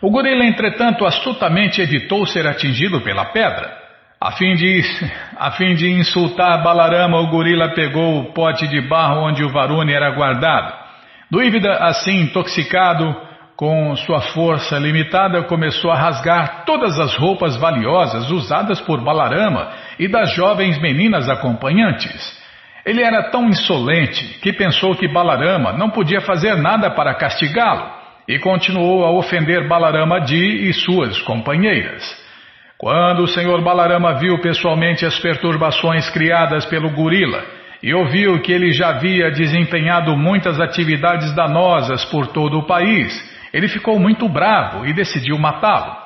O 0.00 0.10
gorila, 0.10 0.44
entretanto, 0.44 1.06
astutamente 1.06 1.80
evitou 1.80 2.26
ser 2.26 2.44
atingido 2.44 3.00
pela 3.02 3.26
pedra. 3.26 3.80
A 4.20 4.32
fim 4.32 4.54
de, 4.54 4.82
a 5.38 5.52
fim 5.52 5.74
de 5.76 5.88
insultar 5.90 6.60
Balarama, 6.62 7.20
o 7.20 7.28
gorila 7.28 7.72
pegou 7.72 8.18
o 8.18 8.32
pote 8.32 8.66
de 8.66 8.80
barro 8.80 9.28
onde 9.28 9.44
o 9.44 9.52
Varuni 9.52 9.92
era 9.92 10.10
guardado. 10.10 10.74
Dúvida, 11.30 11.78
assim 11.84 12.22
intoxicado, 12.22 13.16
com 13.56 13.94
sua 13.94 14.20
força 14.20 14.76
limitada, 14.76 15.44
começou 15.44 15.92
a 15.92 15.96
rasgar 15.96 16.64
todas 16.64 16.98
as 16.98 17.14
roupas 17.14 17.56
valiosas 17.56 18.28
usadas 18.28 18.80
por 18.80 19.00
Balarama 19.00 19.70
e 20.00 20.08
das 20.08 20.34
jovens 20.34 20.80
meninas 20.80 21.28
acompanhantes. 21.28 22.41
Ele 22.84 23.02
era 23.02 23.30
tão 23.30 23.48
insolente 23.48 24.40
que 24.40 24.52
pensou 24.52 24.96
que 24.96 25.06
Balarama 25.06 25.72
não 25.72 25.90
podia 25.90 26.20
fazer 26.20 26.56
nada 26.56 26.90
para 26.90 27.14
castigá-lo 27.14 27.90
e 28.28 28.38
continuou 28.38 29.04
a 29.04 29.10
ofender 29.10 29.68
Balarama 29.68 30.20
Di 30.20 30.68
e 30.68 30.72
suas 30.72 31.20
companheiras. 31.22 32.02
Quando 32.76 33.22
o 33.22 33.28
senhor 33.28 33.62
Balarama 33.62 34.14
viu 34.14 34.40
pessoalmente 34.40 35.06
as 35.06 35.16
perturbações 35.20 36.10
criadas 36.10 36.66
pelo 36.66 36.90
gorila 36.90 37.44
e 37.80 37.94
ouviu 37.94 38.40
que 38.40 38.50
ele 38.50 38.72
já 38.72 38.90
havia 38.90 39.30
desempenhado 39.30 40.16
muitas 40.16 40.60
atividades 40.60 41.32
danosas 41.34 42.04
por 42.06 42.26
todo 42.28 42.58
o 42.58 42.66
país, 42.66 43.12
ele 43.52 43.68
ficou 43.68 44.00
muito 44.00 44.28
bravo 44.28 44.84
e 44.86 44.92
decidiu 44.92 45.38
matá-lo. 45.38 45.96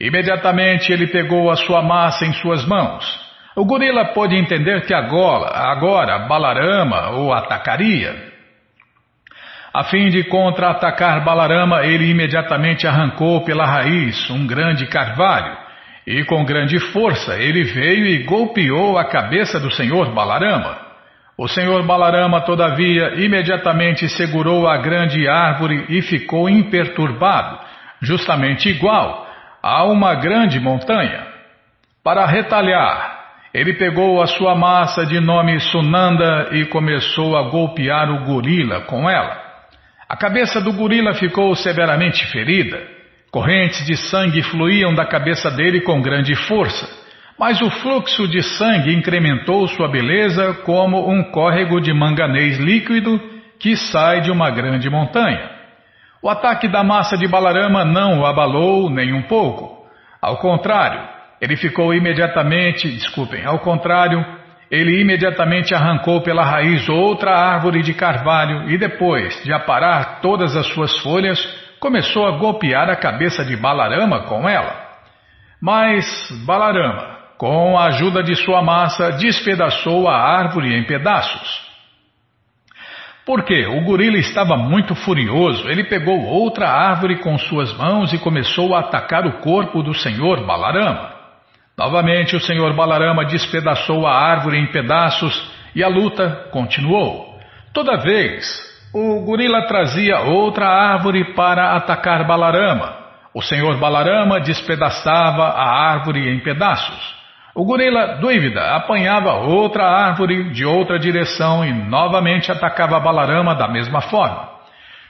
Imediatamente 0.00 0.92
ele 0.92 1.08
pegou 1.08 1.50
a 1.50 1.56
sua 1.56 1.82
massa 1.82 2.24
em 2.24 2.32
suas 2.34 2.64
mãos. 2.64 3.31
O 3.54 3.64
gorila 3.64 4.06
pôde 4.14 4.36
entender 4.36 4.86
que 4.86 4.94
agora, 4.94 5.48
agora 5.70 6.20
Balarama 6.20 7.10
o 7.18 7.32
atacaria. 7.32 8.32
A 9.74 9.84
fim 9.84 10.08
de 10.08 10.24
contra-atacar 10.24 11.24
Balarama, 11.24 11.84
ele 11.84 12.10
imediatamente 12.10 12.86
arrancou 12.86 13.42
pela 13.44 13.66
raiz 13.66 14.28
um 14.30 14.46
grande 14.46 14.86
carvalho 14.86 15.56
e 16.06 16.24
com 16.24 16.44
grande 16.44 16.78
força 16.78 17.38
ele 17.38 17.62
veio 17.62 18.06
e 18.06 18.24
golpeou 18.24 18.98
a 18.98 19.04
cabeça 19.04 19.60
do 19.60 19.70
senhor 19.70 20.12
Balarama. 20.14 20.78
O 21.36 21.48
senhor 21.48 21.82
Balarama, 21.84 22.40
todavia, 22.42 23.14
imediatamente 23.16 24.08
segurou 24.08 24.68
a 24.68 24.76
grande 24.78 25.28
árvore 25.28 25.86
e 25.88 26.02
ficou 26.02 26.48
imperturbado, 26.48 27.58
justamente 28.00 28.68
igual 28.68 29.26
a 29.62 29.84
uma 29.84 30.14
grande 30.14 30.60
montanha. 30.60 31.26
Para 32.04 32.26
retalhar, 32.26 33.21
ele 33.52 33.74
pegou 33.74 34.22
a 34.22 34.26
sua 34.26 34.54
massa 34.54 35.04
de 35.04 35.20
nome 35.20 35.60
Sunanda 35.60 36.48
e 36.52 36.64
começou 36.66 37.36
a 37.36 37.50
golpear 37.50 38.10
o 38.10 38.24
gorila 38.24 38.80
com 38.82 39.08
ela. 39.08 39.36
A 40.08 40.16
cabeça 40.16 40.60
do 40.60 40.72
gorila 40.72 41.12
ficou 41.14 41.54
severamente 41.54 42.26
ferida. 42.26 42.80
Correntes 43.30 43.84
de 43.86 43.96
sangue 43.96 44.42
fluíam 44.42 44.94
da 44.94 45.04
cabeça 45.04 45.50
dele 45.50 45.82
com 45.82 46.00
grande 46.00 46.34
força, 46.34 46.86
mas 47.38 47.60
o 47.60 47.70
fluxo 47.70 48.28
de 48.28 48.42
sangue 48.42 48.94
incrementou 48.94 49.66
sua 49.68 49.88
beleza 49.88 50.54
como 50.64 51.10
um 51.10 51.22
córrego 51.24 51.80
de 51.80 51.92
manganês 51.92 52.58
líquido 52.58 53.20
que 53.58 53.76
sai 53.76 54.20
de 54.20 54.30
uma 54.30 54.50
grande 54.50 54.88
montanha. 54.88 55.50
O 56.22 56.28
ataque 56.28 56.68
da 56.68 56.84
massa 56.84 57.16
de 57.16 57.26
Balarama 57.26 57.84
não 57.84 58.20
o 58.20 58.26
abalou 58.26 58.88
nem 58.88 59.12
um 59.12 59.22
pouco. 59.22 59.86
Ao 60.20 60.36
contrário, 60.36 61.11
ele 61.42 61.56
ficou 61.56 61.92
imediatamente, 61.92 62.88
desculpem, 62.88 63.44
ao 63.44 63.58
contrário, 63.58 64.24
ele 64.70 65.00
imediatamente 65.00 65.74
arrancou 65.74 66.22
pela 66.22 66.44
raiz 66.44 66.88
outra 66.88 67.32
árvore 67.32 67.82
de 67.82 67.92
carvalho 67.92 68.70
e 68.70 68.78
depois 68.78 69.42
de 69.42 69.52
aparar 69.52 70.20
todas 70.20 70.54
as 70.54 70.68
suas 70.68 70.96
folhas, 71.00 71.36
começou 71.80 72.28
a 72.28 72.38
golpear 72.38 72.88
a 72.88 72.94
cabeça 72.94 73.44
de 73.44 73.56
Balarama 73.56 74.20
com 74.20 74.48
ela. 74.48 74.72
Mas 75.60 76.06
Balarama, 76.46 77.18
com 77.36 77.76
a 77.76 77.86
ajuda 77.86 78.22
de 78.22 78.36
sua 78.36 78.62
massa, 78.62 79.10
despedaçou 79.10 80.08
a 80.08 80.16
árvore 80.16 80.72
em 80.72 80.84
pedaços. 80.84 81.60
Porque 83.26 83.66
o 83.66 83.80
gorila 83.82 84.16
estava 84.16 84.56
muito 84.56 84.94
furioso, 84.94 85.68
ele 85.68 85.88
pegou 85.88 86.24
outra 86.24 86.68
árvore 86.68 87.18
com 87.18 87.36
suas 87.36 87.76
mãos 87.76 88.12
e 88.12 88.18
começou 88.18 88.76
a 88.76 88.78
atacar 88.78 89.26
o 89.26 89.40
corpo 89.40 89.82
do 89.82 89.92
senhor 89.92 90.46
Balarama. 90.46 91.11
Novamente 91.82 92.36
o 92.36 92.40
senhor 92.40 92.76
Balarama 92.76 93.24
despedaçou 93.24 94.06
a 94.06 94.14
árvore 94.14 94.56
em 94.56 94.66
pedaços 94.68 95.50
e 95.74 95.82
a 95.82 95.88
luta 95.88 96.46
continuou. 96.52 97.40
Toda 97.74 97.96
vez 97.96 98.46
o 98.94 99.24
gorila 99.24 99.66
trazia 99.66 100.20
outra 100.20 100.68
árvore 100.68 101.34
para 101.34 101.74
atacar 101.74 102.24
Balarama. 102.24 102.94
O 103.34 103.42
senhor 103.42 103.78
Balarama 103.78 104.38
despedaçava 104.38 105.42
a 105.42 105.90
árvore 105.90 106.32
em 106.32 106.38
pedaços. 106.38 107.16
O 107.52 107.64
gorila, 107.64 108.18
dúvida, 108.20 108.76
apanhava 108.76 109.32
outra 109.32 109.82
árvore 109.84 110.52
de 110.52 110.64
outra 110.64 111.00
direção 111.00 111.64
e 111.64 111.72
novamente 111.72 112.52
atacava 112.52 113.00
Balarama 113.00 113.56
da 113.56 113.66
mesma 113.66 114.02
forma. 114.02 114.50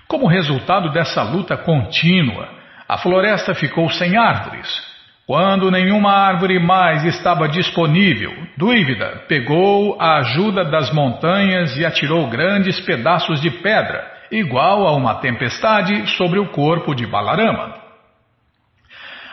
Como 0.09 0.27
resultado 0.27 0.91
dessa 0.91 1.23
luta 1.23 1.55
contínua, 1.55 2.49
a 2.89 2.97
floresta 2.97 3.53
ficou 3.53 3.91
sem 3.91 4.17
árvores. 4.17 4.92
Quando 5.27 5.71
nenhuma 5.71 6.13
árvore 6.13 6.59
mais 6.59 7.05
estava 7.05 7.49
disponível, 7.49 8.33
Dúvida 8.57 9.25
pegou 9.29 9.97
a 10.01 10.19
ajuda 10.19 10.65
das 10.65 10.93
montanhas 10.93 11.77
e 11.77 11.87
atirou 11.87 12.29
grandes 12.29 12.79
pedaços 12.81 13.41
de 13.41 13.51
pedra, 13.51 14.05
igual 14.31 14.87
a 14.87 14.93
uma 14.95 15.15
tempestade, 15.17 16.07
sobre 16.17 16.39
o 16.39 16.49
corpo 16.49 16.95
de 16.95 17.07
Balarama. 17.07 17.75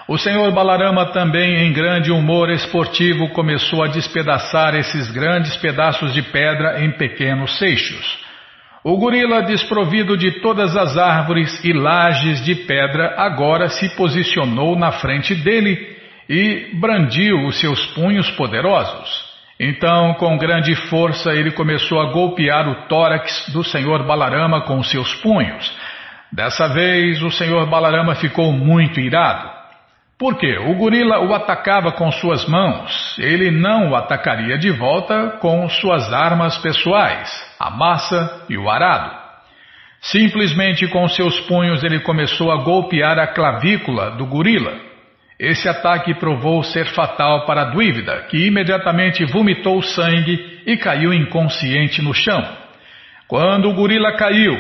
O 0.08 0.18
senhor 0.18 0.52
Balarama, 0.52 1.08
também 1.08 1.58
em 1.58 1.74
grande 1.74 2.12
humor 2.12 2.50
esportivo, 2.50 3.30
começou 3.30 3.84
a 3.84 3.88
despedaçar 3.88 4.74
esses 4.74 5.12
grandes 5.12 5.56
pedaços 5.58 6.14
de 6.14 6.22
pedra 6.24 6.84
em 6.84 6.92
pequenos 6.92 7.58
seixos. 7.60 8.29
O 8.84 8.98
gorila, 8.98 9.42
desprovido 9.42 10.16
de 10.16 10.40
todas 10.40 10.76
as 10.78 10.98
árvores 10.98 11.64
e 11.66 11.74
lajes 11.74 12.44
de 12.46 12.56
pedra, 12.56 13.16
agora 13.18 13.68
se 13.68 13.90
posicionou 13.96 14.78
na 14.78 14.94
frente 14.94 15.36
dele 15.36 15.98
e 16.30 16.72
brandiu 16.80 17.46
os 17.46 17.60
seus 17.60 17.86
punhos 17.88 18.30
poderosos. 18.32 19.28
Então, 19.60 20.14
com 20.14 20.38
grande 20.38 20.74
força, 20.88 21.34
ele 21.34 21.52
começou 21.52 22.00
a 22.00 22.14
golpear 22.14 22.70
o 22.70 22.88
tórax 22.88 23.52
do 23.52 23.62
senhor 23.66 24.06
Balarama 24.06 24.62
com 24.62 24.82
seus 24.82 25.14
punhos. 25.16 25.78
Dessa 26.32 26.70
vez, 26.70 27.22
o 27.22 27.30
senhor 27.30 27.70
Balarama 27.70 28.16
ficou 28.16 28.54
muito 28.54 29.02
irado. 29.02 29.59
Porque 30.20 30.58
o 30.58 30.76
gorila 30.76 31.22
o 31.22 31.34
atacava 31.34 31.94
com 31.94 32.12
suas 32.12 32.46
mãos, 32.46 33.18
ele 33.18 33.50
não 33.50 33.92
o 33.92 33.96
atacaria 33.96 34.58
de 34.58 34.70
volta 34.70 35.38
com 35.40 35.70
suas 35.70 36.12
armas 36.12 36.58
pessoais, 36.58 37.30
a 37.58 37.70
massa 37.70 38.46
e 38.50 38.58
o 38.58 38.70
arado. 38.70 39.18
Simplesmente 40.02 40.86
com 40.90 41.08
seus 41.08 41.40
punhos 41.42 41.86
ele 41.86 42.02
começou 42.02 42.52
a 42.52 42.62
golpear 42.62 43.18
a 43.18 43.28
clavícula 43.28 44.12
do 44.18 44.26
gorila. 44.26 44.78
Esse 45.40 45.70
ataque 45.70 46.14
provou 46.14 46.64
ser 46.64 46.88
fatal 46.88 47.46
para 47.46 47.72
Dúvida, 47.72 48.26
que 48.30 48.46
imediatamente 48.46 49.24
vomitou 49.24 49.82
sangue 49.82 50.64
e 50.66 50.76
caiu 50.76 51.14
inconsciente 51.14 52.02
no 52.02 52.14
chão. 52.14 52.46
Quando 53.26 53.70
o 53.70 53.74
gorila 53.74 54.12
caiu, 54.18 54.54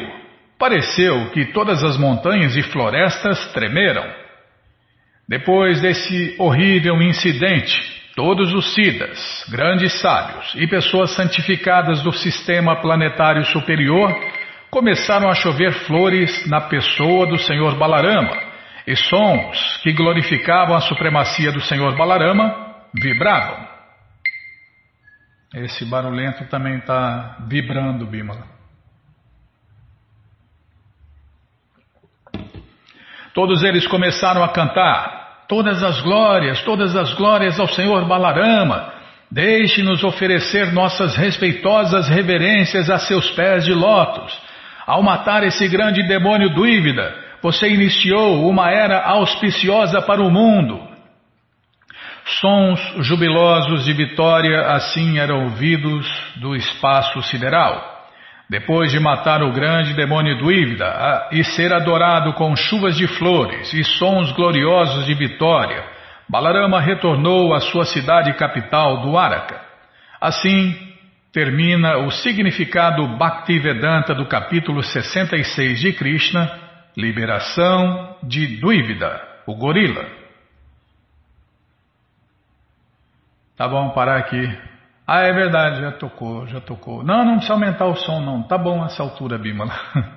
pareceu 0.57 1.31
que 1.31 1.47
todas 1.51 1.83
as 1.83 1.97
montanhas 1.97 2.55
e 2.55 2.63
florestas 2.63 3.51
tremeram. 3.51 4.28
Depois 5.29 5.79
desse 5.79 6.35
horrível 6.39 6.99
incidente, 7.03 7.79
todos 8.15 8.51
os 8.51 8.73
Siddhas, 8.73 9.45
grandes 9.47 9.93
sábios 10.01 10.55
e 10.55 10.65
pessoas 10.65 11.11
santificadas 11.11 12.01
do 12.01 12.11
sistema 12.11 12.81
planetário 12.81 13.45
superior 13.45 14.11
começaram 14.71 15.29
a 15.29 15.35
chover 15.35 15.71
flores 15.85 16.49
na 16.49 16.61
pessoa 16.61 17.27
do 17.27 17.37
Senhor 17.37 17.77
Balarama 17.77 18.35
e 18.87 18.95
sons 18.95 19.77
que 19.83 19.93
glorificavam 19.93 20.75
a 20.75 20.81
supremacia 20.81 21.51
do 21.51 21.61
Senhor 21.61 21.95
Balarama 21.95 22.73
vibravam. 22.91 23.67
Esse 25.53 25.85
barulhento 25.85 26.43
também 26.45 26.79
está 26.79 27.37
vibrando, 27.47 28.07
Bimala. 28.07 28.47
Todos 33.31 33.61
eles 33.61 33.85
começaram 33.87 34.43
a 34.43 34.49
cantar. 34.49 35.18
Todas 35.49 35.81
as 35.81 35.99
glórias, 36.01 36.61
todas 36.61 36.95
as 36.95 37.11
glórias 37.13 37.59
ao 37.59 37.67
Senhor 37.67 38.05
Balarama. 38.05 38.93
Deixe-nos 39.31 40.03
oferecer 40.03 40.71
nossas 40.71 41.15
respeitosas 41.15 42.07
reverências 42.07 42.87
a 42.87 42.99
seus 42.99 43.31
pés 43.31 43.65
de 43.65 43.73
lótus. 43.73 44.31
Ao 44.85 45.01
matar 45.01 45.43
esse 45.43 45.67
grande 45.67 46.07
demônio 46.07 46.51
dúvida, 46.51 47.15
você 47.41 47.67
iniciou 47.67 48.47
uma 48.47 48.69
era 48.69 49.03
auspiciosa 49.03 49.99
para 50.03 50.21
o 50.21 50.29
mundo. 50.29 50.87
Sons 52.39 52.79
jubilosos 52.99 53.85
de 53.85 53.93
vitória 53.93 54.67
assim 54.67 55.17
eram 55.17 55.45
ouvidos 55.45 56.07
do 56.35 56.55
espaço 56.55 57.23
sideral. 57.23 57.98
Depois 58.49 58.91
de 58.91 58.99
matar 58.99 59.43
o 59.43 59.53
grande 59.53 59.93
demônio 59.93 60.35
Duívida 60.39 61.29
e 61.31 61.43
ser 61.43 61.71
adorado 61.71 62.33
com 62.33 62.55
chuvas 62.55 62.97
de 62.97 63.07
flores 63.07 63.71
e 63.73 63.83
sons 63.83 64.31
gloriosos 64.31 65.05
de 65.05 65.13
vitória, 65.13 65.85
Balarama 66.27 66.81
retornou 66.81 67.53
à 67.53 67.59
sua 67.59 67.85
cidade 67.85 68.33
capital, 68.33 69.03
Duaraka. 69.03 69.61
Assim, 70.19 70.75
termina 71.31 71.97
o 71.99 72.09
significado 72.09 73.07
Bhaktivedanta 73.17 74.15
do 74.15 74.25
capítulo 74.25 74.81
66 74.81 75.79
de 75.79 75.93
Krishna, 75.93 76.51
Liberação 76.97 78.17
de 78.23 78.59
Duívida, 78.59 79.21
o 79.45 79.55
gorila. 79.55 80.05
Tá 83.55 83.67
bom, 83.67 83.89
parar 83.91 84.17
aqui. 84.17 84.68
Ah, 85.11 85.23
é 85.23 85.33
verdade, 85.33 85.81
já 85.81 85.91
tocou, 85.91 86.45
já 86.45 86.61
tocou. 86.61 87.03
Não, 87.03 87.25
não 87.25 87.37
precisa 87.37 87.53
aumentar 87.53 87.87
o 87.87 87.95
som, 87.95 88.21
não. 88.21 88.43
Tá 88.43 88.59
bom 88.59 88.85
essa 88.85 89.01
altura, 89.01 89.39
Bimala. 89.39 89.73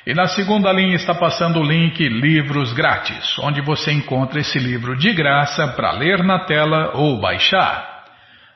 E 0.06 0.14
na 0.14 0.28
segunda 0.28 0.72
linha 0.72 0.96
está 0.96 1.16
passando 1.16 1.60
o 1.60 1.64
link 1.64 2.08
Livros 2.08 2.72
Grátis, 2.74 3.38
onde 3.40 3.60
você 3.62 3.92
encontra 3.92 4.40
esse 4.40 4.60
livro 4.60 4.96
de 4.96 5.12
graça 5.14 5.68
para 5.70 5.92
ler 5.92 6.24
na 6.24 6.46
tela 6.46 6.92
ou 6.94 7.20
baixar. 7.20 7.98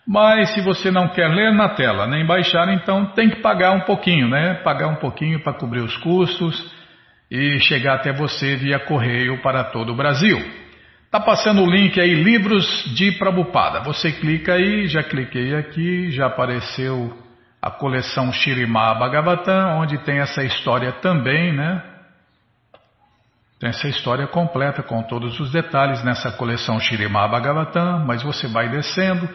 Mas 0.07 0.53
se 0.53 0.61
você 0.61 0.91
não 0.91 1.09
quer 1.09 1.27
ler 1.27 1.51
na 1.51 1.69
tela 1.69 2.07
nem 2.07 2.25
baixar, 2.25 2.71
então 2.73 3.07
tem 3.07 3.29
que 3.29 3.41
pagar 3.41 3.71
um 3.71 3.81
pouquinho, 3.81 4.29
né? 4.29 4.53
Pagar 4.63 4.87
um 4.87 4.95
pouquinho 4.95 5.41
para 5.41 5.53
cobrir 5.53 5.81
os 5.81 5.97
custos 5.97 6.73
e 7.29 7.59
chegar 7.59 7.95
até 7.95 8.13
você 8.13 8.55
via 8.55 8.79
correio 8.79 9.41
para 9.41 9.65
todo 9.65 9.91
o 9.93 9.95
Brasil. 9.95 10.39
Tá 11.11 11.19
passando 11.19 11.61
o 11.61 11.69
link 11.69 11.99
aí, 11.99 12.13
livros 12.23 12.65
de 12.95 13.11
Prabupada. 13.11 13.81
Você 13.81 14.13
clica 14.13 14.53
aí, 14.53 14.87
já 14.87 15.03
cliquei 15.03 15.53
aqui, 15.53 16.09
já 16.09 16.27
apareceu 16.27 17.13
a 17.61 17.69
coleção 17.69 18.31
Shirimá 18.31 18.93
Bhagavatam, 18.93 19.81
onde 19.81 19.97
tem 20.05 20.19
essa 20.19 20.41
história 20.41 20.93
também, 20.93 21.51
né? 21.51 21.83
Tem 23.59 23.69
essa 23.71 23.89
história 23.89 24.25
completa 24.25 24.81
com 24.81 25.03
todos 25.03 25.37
os 25.41 25.51
detalhes 25.51 26.01
nessa 26.01 26.31
coleção 26.31 26.79
Shirimá 26.79 27.27
Bhagavatam, 27.27 28.05
mas 28.05 28.23
você 28.23 28.47
vai 28.47 28.69
descendo, 28.69 29.27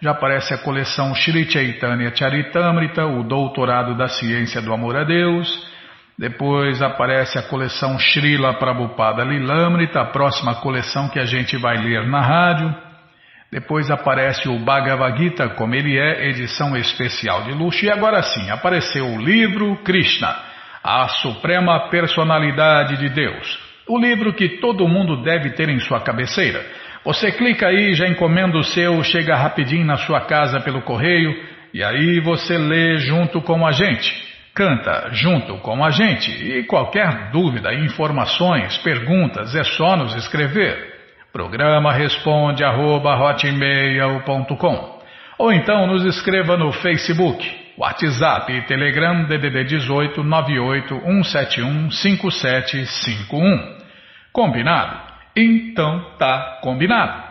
já 0.00 0.12
aparece 0.12 0.54
a 0.54 0.58
coleção 0.58 1.12
Shri 1.16 1.50
Chaitanya 1.50 2.14
Charitamrita, 2.14 3.06
o 3.06 3.24
Doutorado 3.24 3.96
da 3.96 4.06
Ciência 4.06 4.62
do 4.62 4.72
Amor 4.72 4.94
a 4.94 5.02
Deus, 5.02 5.73
depois 6.18 6.80
aparece 6.80 7.38
a 7.38 7.42
coleção 7.42 7.98
Srila 7.98 8.54
Prabhupada 8.54 9.24
Lilamrita, 9.24 10.00
a 10.00 10.06
próxima 10.06 10.54
coleção 10.56 11.08
que 11.08 11.18
a 11.18 11.24
gente 11.24 11.56
vai 11.56 11.76
ler 11.76 12.06
na 12.06 12.20
rádio, 12.20 12.74
depois 13.50 13.90
aparece 13.90 14.48
o 14.48 14.58
Bhagavad 14.58 15.16
Gita, 15.16 15.48
como 15.50 15.74
ele 15.74 15.96
é, 15.96 16.28
edição 16.28 16.76
especial 16.76 17.42
de 17.42 17.52
luxo. 17.52 17.84
E 17.84 17.90
agora 17.90 18.20
sim, 18.22 18.50
apareceu 18.50 19.06
o 19.06 19.18
livro 19.18 19.76
Krishna, 19.84 20.34
a 20.82 21.06
Suprema 21.08 21.88
Personalidade 21.88 22.96
de 22.96 23.08
Deus. 23.10 23.58
O 23.88 23.98
livro 23.98 24.32
que 24.32 24.60
todo 24.60 24.88
mundo 24.88 25.22
deve 25.22 25.50
ter 25.50 25.68
em 25.68 25.78
sua 25.78 26.00
cabeceira. 26.00 26.64
Você 27.04 27.30
clica 27.30 27.68
aí, 27.68 27.94
já 27.94 28.08
encomenda 28.08 28.58
o 28.58 28.64
seu, 28.64 29.02
chega 29.04 29.36
rapidinho 29.36 29.84
na 29.84 29.98
sua 29.98 30.22
casa 30.22 30.58
pelo 30.60 30.82
correio 30.82 31.32
e 31.72 31.82
aí 31.82 32.18
você 32.20 32.56
lê 32.56 32.98
junto 32.98 33.40
com 33.42 33.64
a 33.66 33.70
gente. 33.70 34.33
Canta 34.54 35.08
junto 35.12 35.58
com 35.58 35.84
a 35.84 35.90
gente. 35.90 36.30
E 36.30 36.62
qualquer 36.64 37.30
dúvida, 37.32 37.74
informações, 37.74 38.78
perguntas, 38.78 39.54
é 39.54 39.64
só 39.64 39.96
nos 39.96 40.14
escrever. 40.14 40.94
Programa 41.32 41.92
responde 41.92 42.62
arroba 42.62 43.16
ou 45.36 45.52
então 45.52 45.86
nos 45.86 46.04
escreva 46.04 46.56
no 46.56 46.72
Facebook, 46.72 47.44
WhatsApp 47.76 48.52
e 48.52 48.62
Telegram 48.62 49.24
DDD 49.24 49.64
18 49.64 50.22
98 50.22 51.00
171 51.00 51.90
5751. 51.90 53.78
Combinado? 54.32 54.96
Então 55.36 56.12
tá 56.18 56.60
combinado. 56.62 57.23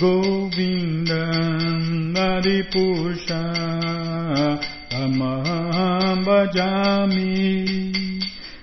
Govinda 0.00 1.24
Adipusha 2.16 3.42
Amaham 4.94 6.22
Bhajami 6.24 7.90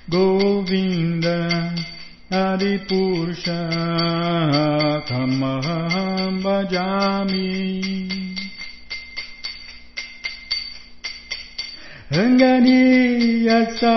Govinda 0.09 1.75
Adipusha 2.31 3.67
Tamaham 5.09 6.39
Bhajami 6.39 7.51
Ranganiyasa 12.15 13.95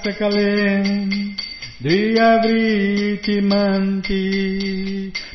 sakalen 0.00 1.36
Driyavriti 1.84 3.44
manti 3.44 4.24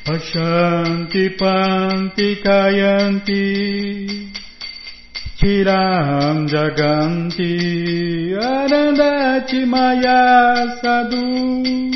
Pashanti 0.04 1.38
panti 1.38 2.42
kayanti 2.42 4.31
Chiram 5.42 6.46
jaganti 6.46 7.58
Anandati 8.38 9.66
maya 9.66 10.78
sadhu 10.78 11.90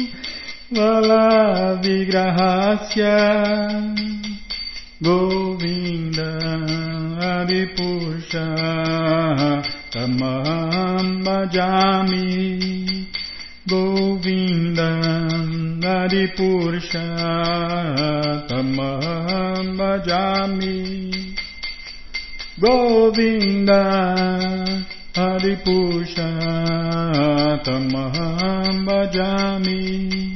Vala 0.74 1.78
vigrahasya 1.78 3.22
Govinda 5.00 6.32
Adipusha 7.22 8.50
Tamam 9.94 11.22
Bhajami 11.22 12.26
Govindam 13.70 15.50
Adipurusha 15.86 17.06
Tamam 18.50 19.78
Bhajami 19.78 21.06
Govinda 22.58 23.84
Adipurusha 25.14 26.32
Tamam 27.66 28.86
Bhajami 28.88 30.32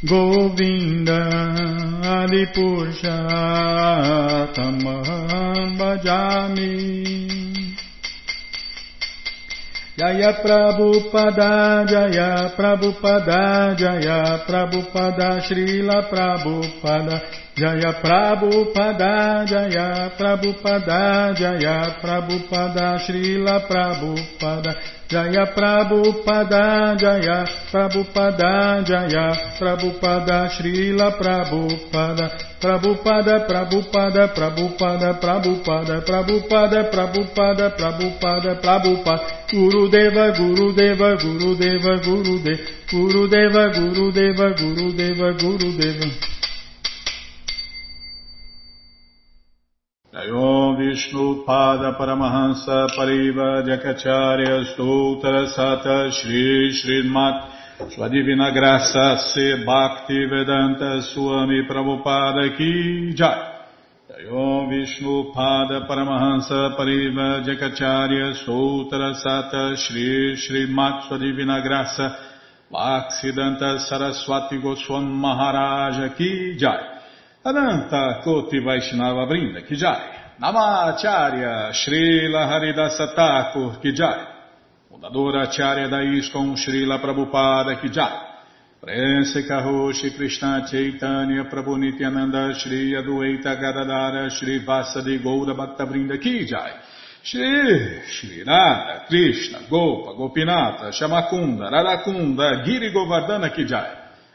Govinda 0.00 1.20
Adipurusha 2.00 3.28
Tamam 4.56 5.76
Bhajami 5.76 7.02
Jaya 9.94 10.32
Prabhupada, 10.40 11.84
Jaya 11.84 12.56
Prabhupada, 12.56 13.76
Jaya 13.76 14.40
Prabhupada, 14.48 15.44
Srila 15.44 16.08
Prabhupada, 16.08 17.41
Jaya 17.52 18.00
Prabhupada, 18.00 19.44
Jaya 19.44 20.08
Prabhupada, 20.16 21.36
Jaya 21.36 22.00
Prabhupada, 22.00 22.96
Srila 23.04 23.68
Prabhupada, 23.68 24.72
Jaya 25.04 25.44
Prabhupada, 25.52 26.96
Jaya 26.96 27.44
Prabhupada, 27.68 28.80
Jaya 28.88 29.26
Prabhupada, 29.60 30.48
Srila 30.48 31.12
Prabhupada, 31.20 32.56
Prabhupada, 32.56 33.44
Prabhupada, 33.44 34.32
Prabhupada, 34.32 35.12
Prabhupada, 35.20 35.96
Prabhupada, 36.08 36.88
Prabhupada, 36.88 37.66
Prabhupada, 37.76 38.50
Prabhupada, 38.64 39.24
Guru 39.52 39.92
Deva, 39.92 40.32
Guru 40.32 40.72
Deva, 40.72 41.20
Guru 41.20 41.52
Deva, 41.60 42.00
Guru 42.00 42.40
Deva, 42.40 42.72
Guru 42.88 43.28
Deva, 43.28 43.68
Guru 43.76 44.08
Deva, 44.08 44.46
Guru 44.56 44.88
Deva, 44.96 45.28
Guru 45.36 45.70
Deva. 45.76 46.32
Om 50.14 50.76
Vishnu 50.76 51.42
Pada 51.46 51.96
Paramahansa 51.96 52.86
Pariva 52.94 53.64
Jakacharya 53.64 54.62
Stoutra 54.74 55.48
Sata 55.48 56.12
Shri 56.12 56.70
Srimat. 56.70 57.48
Sua 57.94 58.08
Divina 58.08 58.50
Graça 58.50 59.16
Se 59.16 59.64
Bhakti 59.64 60.26
Vedanta 60.26 61.00
Swami 61.00 61.64
Prabhupada 61.66 62.54
Ki 62.58 63.14
Jai. 63.14 63.64
Om 64.30 64.68
Vishnu 64.68 65.32
Pada 65.32 65.88
Paramahansa 65.88 66.76
Pariva 66.76 67.40
Jakacharya 67.42 68.34
Stoutra 68.44 69.14
Sata 69.14 69.74
Shri 69.78 70.36
Srimat. 70.36 71.08
Sua 71.08 71.16
Divina 71.16 71.62
Graça 71.62 72.18
Bhaksidanta 72.70 73.78
Saraswati 73.78 74.60
Goswam 74.60 75.08
Maharaja 75.08 76.14
Ki 76.14 76.54
Jai 76.58 76.91
Ananta 77.44 78.20
Koti 78.22 78.60
Vaishnava 78.60 79.26
Brinda 79.26 79.62
Kijai, 79.62 80.36
Namacharya 80.38 81.72
Srila 81.72 82.46
Haridasa 82.46 83.14
Thakur 83.16 83.80
Kijai, 83.82 84.26
Fundadora 84.88 85.48
Acharya 85.48 85.88
da 85.88 85.98
Srila 85.98 87.00
Prabhupada 87.00 87.80
Kijai, 87.80 88.30
Prense 88.78 89.44
Karoshi 89.44 90.14
Krishna 90.14 90.64
Chaitanya 90.70 91.44
Prabhu 91.46 91.78
Nityananda 91.78 92.54
Shri 92.54 92.94
Adueita 92.94 93.56
Gadadara 93.56 94.30
Shri 94.30 94.64
Vasadi 94.64 95.20
Goura 95.20 95.56
Bhakta 95.56 95.84
Brinda 95.84 96.18
Kijai, 96.18 96.78
Shri 97.22 98.02
Shri 98.06 98.44
Krishna 99.08 99.66
Gopa 99.68 100.14
Gopinata 100.14 100.92
Shamakunda 100.92 101.68
Radakunda 101.68 102.64
Giri 102.64 102.92
Govardhana 102.92 103.50
Kijai, 103.52 104.01